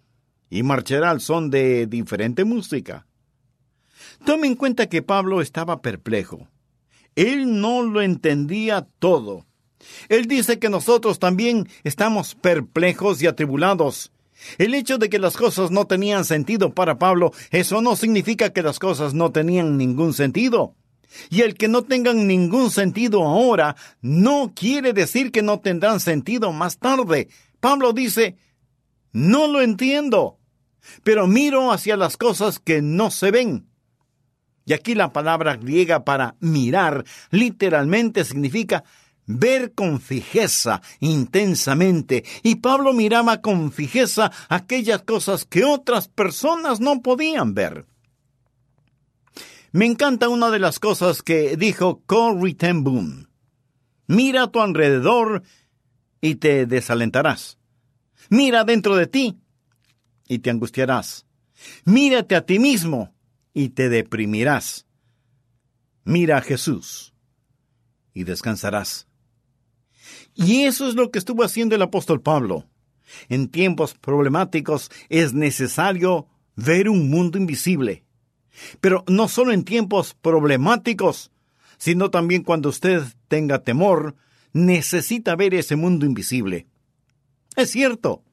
y 0.50 0.64
marchará 0.64 1.10
al 1.10 1.22
son 1.22 1.50
de 1.50 1.88
diferente 1.88 2.44
música. 2.44 3.08
Tome 4.26 4.48
en 4.48 4.56
cuenta 4.56 4.88
que 4.88 5.02
Pablo 5.02 5.42
estaba 5.42 5.82
perplejo. 5.82 6.48
Él 7.16 7.60
no 7.60 7.84
lo 7.84 8.02
entendía 8.02 8.88
todo. 9.00 9.46
Él 10.10 10.28
dice 10.28 10.60
que 10.60 10.70
nosotros 10.70 11.20
también 11.20 11.68
estamos 11.84 12.36
perplejos 12.36 13.22
y 13.22 13.28
atribulados 13.28 14.12
el 14.58 14.74
hecho 14.74 14.98
de 14.98 15.10
que 15.10 15.20
las 15.20 15.38
cosas 15.38 15.72
no 15.72 15.86
tenían 15.86 16.26
sentido 16.26 16.74
para 16.74 16.98
Pablo, 16.98 17.32
eso 17.52 17.82
no 17.82 17.96
significa 17.96 18.52
que 18.52 18.64
las 18.64 18.80
cosas 18.80 19.14
no 19.14 19.32
tenían 19.32 19.78
ningún 19.78 20.14
sentido. 20.14 20.76
Y 21.30 21.42
el 21.42 21.56
que 21.56 21.68
no 21.68 21.84
tengan 21.84 22.28
ningún 22.28 22.72
sentido 22.72 23.24
ahora 23.24 23.76
no 24.02 24.54
quiere 24.56 24.94
decir 24.94 25.32
que 25.32 25.42
no 25.42 25.60
tendrán 25.60 26.00
sentido 26.00 26.52
más 26.54 26.78
tarde. 26.78 27.28
Pablo 27.60 27.94
dice, 27.94 28.38
no 29.12 29.48
lo 29.48 29.62
entiendo, 29.62 30.40
pero 31.04 31.28
miro 31.28 31.72
hacia 31.72 31.98
las 31.98 32.18
cosas 32.18 32.60
que 32.60 32.82
no 32.82 33.12
se 33.12 33.32
ven. 33.32 33.68
Y 34.66 34.74
aquí 34.74 34.96
la 34.96 35.12
palabra 35.12 35.58
griega 35.58 36.06
para 36.06 36.36
mirar 36.40 37.04
literalmente 37.30 38.24
significa 38.24 38.84
ver 39.40 39.74
con 39.74 40.00
fijeza, 40.00 40.82
intensamente, 41.00 42.24
y 42.44 42.56
Pablo 42.56 42.94
miraba 42.94 43.42
con 43.42 43.72
fijeza 43.72 44.32
aquellas 44.50 45.04
cosas 45.04 45.46
que 45.46 45.64
otras 45.64 46.08
personas 46.08 46.80
no 46.80 47.02
podían 47.02 47.54
ver. 47.54 47.86
Me 49.72 49.86
encanta 49.86 50.28
una 50.28 50.50
de 50.50 50.60
las 50.60 50.80
cosas 50.80 51.22
que 51.22 51.56
dijo 51.56 52.02
Corrie 52.06 52.56
ten 52.56 52.84
Boom. 52.84 53.30
Mira 54.08 54.44
a 54.44 54.52
tu 54.52 54.60
alrededor 54.60 55.44
y 56.20 56.36
te 56.36 56.66
desalentarás. 56.66 57.58
Mira 58.30 58.66
dentro 58.66 58.96
de 58.96 59.08
ti 59.08 59.40
y 60.28 60.40
te 60.40 60.50
angustiarás. 60.50 61.26
Mírate 61.86 62.36
a 62.36 62.46
ti 62.46 62.60
mismo 62.60 63.14
y 63.54 63.70
te 63.70 63.90
deprimirás. 63.90 64.86
Mira 66.04 66.38
a 66.38 66.42
Jesús 66.42 67.14
y 68.14 68.24
descansarás. 68.24 69.08
Y 70.46 70.64
eso 70.64 70.88
es 70.88 70.96
lo 70.96 71.12
que 71.12 71.20
estuvo 71.20 71.44
haciendo 71.44 71.76
el 71.76 71.82
apóstol 71.82 72.22
Pablo. 72.22 72.66
En 73.30 73.50
tiempos 73.50 73.94
problemáticos 73.94 74.90
es 75.10 75.34
necesario 75.34 76.28
ver 76.56 76.90
un 76.90 77.10
mundo 77.10 77.38
invisible. 77.38 78.04
Pero 78.80 79.04
no 79.08 79.28
solo 79.28 79.54
en 79.54 79.64
tiempos 79.64 80.16
problemáticos, 80.22 81.32
sino 81.78 82.12
también 82.12 82.44
cuando 82.44 82.70
usted 82.70 83.04
tenga 83.28 83.64
temor, 83.64 84.16
necesita 84.54 85.36
ver 85.36 85.54
ese 85.54 85.76
mundo 85.76 86.06
invisible. 86.06 86.68
Es 87.56 87.72
cierto. 87.72 88.24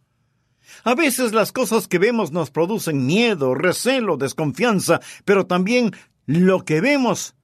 A 0.84 0.94
veces 0.94 1.32
las 1.32 1.52
cosas 1.52 1.88
que 1.88 1.98
vemos 1.98 2.30
nos 2.30 2.50
producen 2.50 3.06
miedo, 3.06 3.54
recelo, 3.54 4.16
desconfianza, 4.16 5.00
pero 5.24 5.46
también 5.46 5.92
lo 6.26 6.64
que 6.64 6.80
vemos 6.80 7.34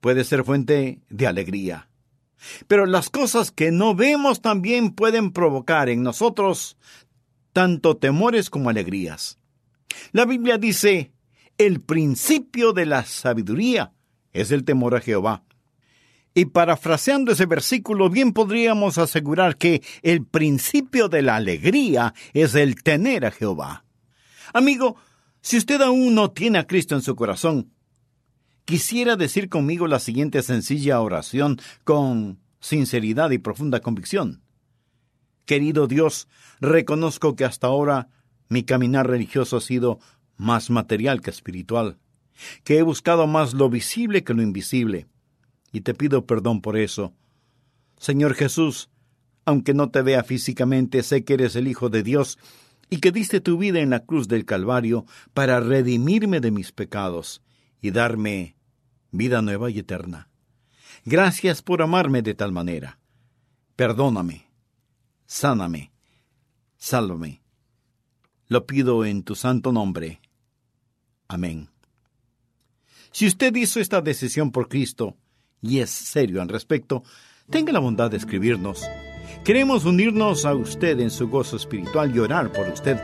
puede 0.00 0.24
ser 0.24 0.44
fuente 0.44 1.00
de 1.08 1.26
alegría. 1.26 1.88
Pero 2.66 2.86
las 2.86 3.10
cosas 3.10 3.50
que 3.50 3.70
no 3.70 3.94
vemos 3.94 4.40
también 4.40 4.92
pueden 4.92 5.32
provocar 5.32 5.88
en 5.88 6.02
nosotros 6.02 6.76
tanto 7.52 7.96
temores 7.96 8.50
como 8.50 8.70
alegrías. 8.70 9.38
La 10.12 10.24
Biblia 10.24 10.58
dice, 10.58 11.12
el 11.56 11.80
principio 11.80 12.72
de 12.72 12.86
la 12.86 13.04
sabiduría 13.04 13.92
es 14.32 14.50
el 14.52 14.64
temor 14.64 14.94
a 14.94 15.00
Jehová. 15.00 15.42
Y 16.34 16.44
parafraseando 16.44 17.32
ese 17.32 17.46
versículo, 17.46 18.10
bien 18.10 18.32
podríamos 18.32 18.98
asegurar 18.98 19.56
que 19.56 19.82
el 20.02 20.24
principio 20.24 21.08
de 21.08 21.22
la 21.22 21.36
alegría 21.36 22.14
es 22.32 22.54
el 22.54 22.80
tener 22.82 23.26
a 23.26 23.32
Jehová. 23.32 23.84
Amigo, 24.52 24.96
si 25.40 25.56
usted 25.56 25.80
aún 25.82 26.14
no 26.14 26.30
tiene 26.30 26.58
a 26.58 26.66
Cristo 26.66 26.94
en 26.94 27.02
su 27.02 27.16
corazón, 27.16 27.72
quisiera 28.68 29.16
decir 29.16 29.48
conmigo 29.48 29.86
la 29.86 29.98
siguiente 29.98 30.42
sencilla 30.42 31.00
oración 31.00 31.58
con 31.84 32.38
sinceridad 32.60 33.30
y 33.30 33.38
profunda 33.38 33.80
convicción. 33.80 34.42
Querido 35.46 35.86
Dios, 35.86 36.28
reconozco 36.60 37.34
que 37.34 37.46
hasta 37.46 37.68
ahora 37.68 38.10
mi 38.50 38.64
caminar 38.64 39.08
religioso 39.08 39.56
ha 39.56 39.62
sido 39.62 40.00
más 40.36 40.68
material 40.68 41.22
que 41.22 41.30
espiritual, 41.30 41.96
que 42.62 42.76
he 42.76 42.82
buscado 42.82 43.26
más 43.26 43.54
lo 43.54 43.70
visible 43.70 44.22
que 44.22 44.34
lo 44.34 44.42
invisible, 44.42 45.06
y 45.72 45.80
te 45.80 45.94
pido 45.94 46.26
perdón 46.26 46.60
por 46.60 46.76
eso. 46.76 47.14
Señor 47.96 48.34
Jesús, 48.34 48.90
aunque 49.46 49.72
no 49.72 49.88
te 49.88 50.02
vea 50.02 50.22
físicamente, 50.24 51.02
sé 51.02 51.24
que 51.24 51.32
eres 51.32 51.56
el 51.56 51.68
Hijo 51.68 51.88
de 51.88 52.02
Dios 52.02 52.38
y 52.90 52.98
que 52.98 53.12
diste 53.12 53.40
tu 53.40 53.56
vida 53.56 53.80
en 53.80 53.88
la 53.88 54.04
cruz 54.04 54.28
del 54.28 54.44
Calvario 54.44 55.06
para 55.32 55.58
redimirme 55.58 56.40
de 56.40 56.50
mis 56.50 56.70
pecados 56.70 57.40
y 57.80 57.92
darme 57.92 58.57
vida 59.10 59.42
nueva 59.42 59.70
y 59.70 59.78
eterna. 59.78 60.28
Gracias 61.04 61.62
por 61.62 61.82
amarme 61.82 62.22
de 62.22 62.34
tal 62.34 62.52
manera. 62.52 62.98
Perdóname, 63.76 64.46
sáname, 65.26 65.92
sálvame. 66.76 67.42
Lo 68.48 68.66
pido 68.66 69.04
en 69.04 69.22
tu 69.22 69.34
santo 69.34 69.72
nombre. 69.72 70.20
Amén. 71.28 71.68
Si 73.10 73.26
usted 73.26 73.54
hizo 73.54 73.80
esta 73.80 74.00
decisión 74.00 74.50
por 74.50 74.68
Cristo 74.68 75.16
y 75.60 75.80
es 75.80 75.90
serio 75.90 76.42
al 76.42 76.48
respecto, 76.48 77.02
tenga 77.50 77.72
la 77.72 77.78
bondad 77.78 78.10
de 78.10 78.16
escribirnos. 78.16 78.82
Queremos 79.44 79.84
unirnos 79.84 80.44
a 80.44 80.54
usted 80.54 81.00
en 81.00 81.10
su 81.10 81.28
gozo 81.28 81.56
espiritual 81.56 82.14
y 82.14 82.18
orar 82.18 82.52
por 82.52 82.68
usted 82.68 82.98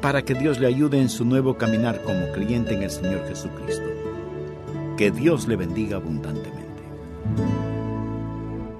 para 0.00 0.24
que 0.24 0.34
Dios 0.34 0.58
le 0.58 0.66
ayude 0.66 1.00
en 1.00 1.08
su 1.08 1.24
nuevo 1.24 1.58
caminar 1.58 2.02
como 2.02 2.32
creyente 2.32 2.74
en 2.74 2.82
el 2.82 2.90
Señor 2.90 3.26
Jesucristo. 3.28 3.99
Que 5.00 5.10
Dios 5.10 5.48
le 5.48 5.56
bendiga 5.56 5.96
abundantemente. 5.96 6.82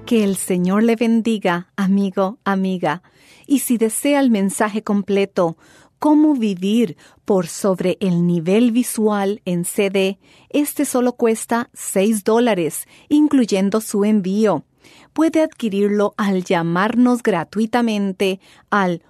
Que 0.05 0.23
el 0.23 0.35
Señor 0.35 0.83
le 0.83 0.95
bendiga, 0.95 1.71
amigo, 1.75 2.37
amiga. 2.43 3.01
Y 3.47 3.57
si 3.57 3.79
desea 3.79 4.19
el 4.19 4.29
mensaje 4.29 4.83
completo, 4.83 5.57
cómo 5.97 6.35
vivir 6.35 6.95
por 7.25 7.47
sobre 7.47 7.97
el 8.01 8.27
nivel 8.27 8.71
visual 8.71 9.41
en 9.45 9.65
CD, 9.65 10.19
este 10.49 10.85
solo 10.85 11.13
cuesta 11.13 11.71
6 11.73 12.23
dólares, 12.23 12.87
incluyendo 13.09 13.81
su 13.81 14.05
envío. 14.05 14.63
Puede 15.13 15.41
adquirirlo 15.41 16.13
al 16.17 16.43
llamarnos 16.43 17.23
gratuitamente 17.23 18.39
al 18.69 19.01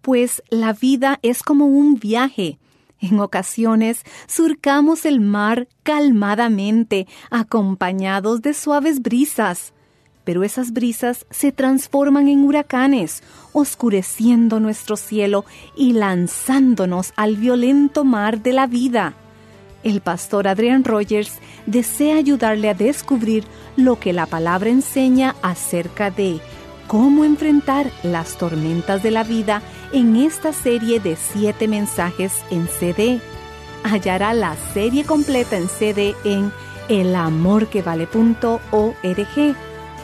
pues 0.00 0.42
la 0.48 0.72
vida 0.72 1.18
es 1.20 1.42
como 1.42 1.66
un 1.66 1.96
viaje. 1.96 2.58
En 2.98 3.20
ocasiones 3.20 4.04
surcamos 4.26 5.04
el 5.04 5.20
mar 5.20 5.68
calmadamente, 5.82 7.06
acompañados 7.30 8.40
de 8.40 8.54
suaves 8.54 9.02
brisas, 9.02 9.74
pero 10.24 10.44
esas 10.44 10.72
brisas 10.72 11.26
se 11.28 11.52
transforman 11.52 12.28
en 12.28 12.42
huracanes, 12.42 13.22
oscureciendo 13.52 14.58
nuestro 14.58 14.96
cielo 14.96 15.44
y 15.76 15.92
lanzándonos 15.92 17.12
al 17.16 17.36
violento 17.36 18.02
mar 18.02 18.40
de 18.42 18.54
la 18.54 18.66
vida. 18.66 19.12
El 19.84 20.00
pastor 20.00 20.48
Adrian 20.48 20.84
Rogers 20.84 21.34
desea 21.66 22.16
ayudarle 22.16 22.70
a 22.70 22.74
descubrir 22.74 23.44
lo 23.76 24.00
que 24.00 24.14
la 24.14 24.24
palabra 24.24 24.70
enseña 24.70 25.36
acerca 25.42 26.10
de 26.10 26.40
cómo 26.92 27.24
enfrentar 27.24 27.90
las 28.02 28.36
tormentas 28.36 29.02
de 29.02 29.10
la 29.10 29.24
vida 29.24 29.62
en 29.94 30.14
esta 30.14 30.52
serie 30.52 31.00
de 31.00 31.16
siete 31.16 31.66
mensajes 31.66 32.34
en 32.50 32.68
CD. 32.68 33.18
Hallará 33.82 34.34
la 34.34 34.54
serie 34.74 35.04
completa 35.04 35.56
en 35.56 35.70
CD 35.70 36.14
en 36.22 36.52
elamorquevale.org 36.90 39.56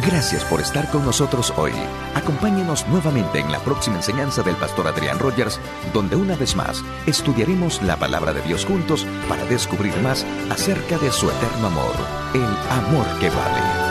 Gracias 0.04 0.44
por 0.46 0.60
estar 0.60 0.90
con 0.90 1.06
nosotros 1.06 1.54
hoy. 1.56 1.74
Acompáñenos 2.16 2.88
nuevamente 2.88 3.40
en 3.40 3.52
la 3.52 3.60
próxima 3.60 3.98
enseñanza 3.98 4.42
del 4.42 4.56
pastor 4.56 4.88
Adrián 4.88 5.20
Rogers, 5.20 5.60
donde 5.94 6.16
una 6.16 6.36
vez 6.36 6.56
más 6.56 6.84
estudiaremos 7.06 7.84
la 7.84 7.96
palabra 7.98 8.34
de 8.34 8.42
Dios 8.42 8.66
juntos 8.66 9.06
para 9.30 9.46
descubrir 9.46 9.96
más 10.02 10.26
acerca 10.50 10.98
de 10.98 11.12
su 11.12 11.30
eterno 11.30 11.68
amor, 11.68 11.94
el 12.34 12.72
amor 12.72 13.06
que 13.20 13.30
vale. 13.30 13.91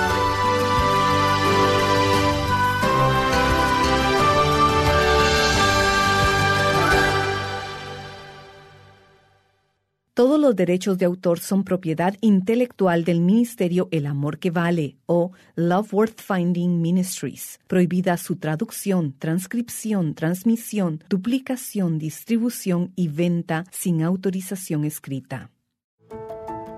Los 10.50 10.56
derechos 10.56 10.98
de 10.98 11.04
autor 11.04 11.38
son 11.38 11.62
propiedad 11.62 12.16
intelectual 12.20 13.04
del 13.04 13.20
Ministerio 13.20 13.86
El 13.92 14.04
Amor 14.04 14.40
que 14.40 14.50
Vale 14.50 14.96
o 15.06 15.30
Love 15.54 15.94
Worth 15.94 16.20
Finding 16.20 16.82
Ministries. 16.82 17.60
Prohibida 17.68 18.16
su 18.16 18.34
traducción, 18.34 19.14
transcripción, 19.16 20.14
transmisión, 20.14 21.04
duplicación, 21.08 22.00
distribución 22.00 22.92
y 22.96 23.06
venta 23.06 23.64
sin 23.70 24.02
autorización 24.02 24.84
escrita. 24.84 25.52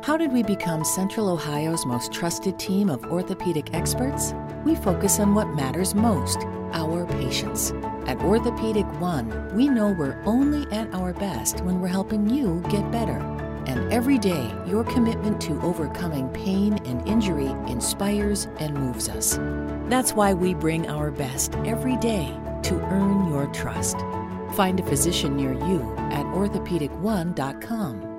How 0.07 0.19
did 0.19 0.33
we 0.33 0.43
become 0.43 0.85
Central 0.85 1.31
Ohio's 1.31 1.87
most 1.87 2.13
trusted 2.13 2.59
team 2.59 2.91
of 2.91 3.03
orthopedic 3.11 3.73
experts? 3.73 4.35
We 4.67 4.75
focus 4.75 5.19
on 5.19 5.35
what 5.35 5.47
matters 5.55 5.95
most 5.95 6.41
our 6.75 7.07
patients. 7.07 7.73
At 8.07 8.21
Orthopedic 8.21 8.85
One, 9.01 9.31
we 9.55 9.71
know 9.71 9.95
we're 9.97 10.21
only 10.27 10.71
at 10.77 10.93
our 10.93 11.15
best 11.15 11.63
when 11.63 11.81
we're 11.81 11.89
helping 11.89 12.29
you 12.29 12.63
get 12.69 12.91
better. 12.91 13.19
And 13.67 13.93
every 13.93 14.19
day, 14.19 14.53
your 14.67 14.85
commitment 14.85 15.41
to 15.43 15.61
overcoming 15.63 16.29
pain 16.31 16.75
and 16.85 17.07
injury 17.07 17.49
inspires 17.71 18.49
and 18.59 18.75
moves 18.75 19.09
us. 19.09 19.39
That's 19.89 20.13
why 20.13 20.35
we 20.35 20.55
bring 20.55 20.89
our 20.89 21.11
best 21.11 21.55
every 21.65 21.97
day 21.97 22.37
to 22.65 22.75
earn 22.75 23.29
your 23.29 23.47
trust. 23.49 23.97
Find 24.55 24.81
a 24.81 24.83
physician 24.83 25.37
near 25.37 25.53
you 25.53 25.95
at 26.11 26.27
orthopedic1.com. 26.27 28.13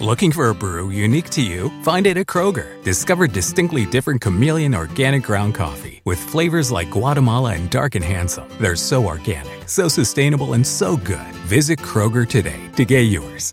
Looking 0.00 0.32
for 0.32 0.48
a 0.48 0.54
brew 0.54 0.88
unique 0.88 1.28
to 1.30 1.42
you? 1.42 1.68
Find 1.82 2.06
it 2.06 2.16
at 2.16 2.24
Kroger. 2.24 2.82
Discover 2.82 3.26
distinctly 3.26 3.84
different 3.84 4.22
chameleon 4.22 4.74
organic 4.74 5.22
ground 5.22 5.54
coffee 5.54 6.00
with 6.06 6.18
flavors 6.18 6.72
like 6.72 6.90
Guatemala 6.90 7.52
and 7.52 7.68
Dark 7.68 7.96
and 7.96 8.04
Handsome. 8.04 8.48
They're 8.58 8.76
so 8.76 9.04
organic, 9.04 9.68
so 9.68 9.88
sustainable, 9.88 10.54
and 10.54 10.66
so 10.66 10.96
good. 10.96 11.34
Visit 11.44 11.80
Kroger 11.80 12.26
today 12.26 12.60
to 12.76 12.86
get 12.86 13.02
yours. 13.02 13.52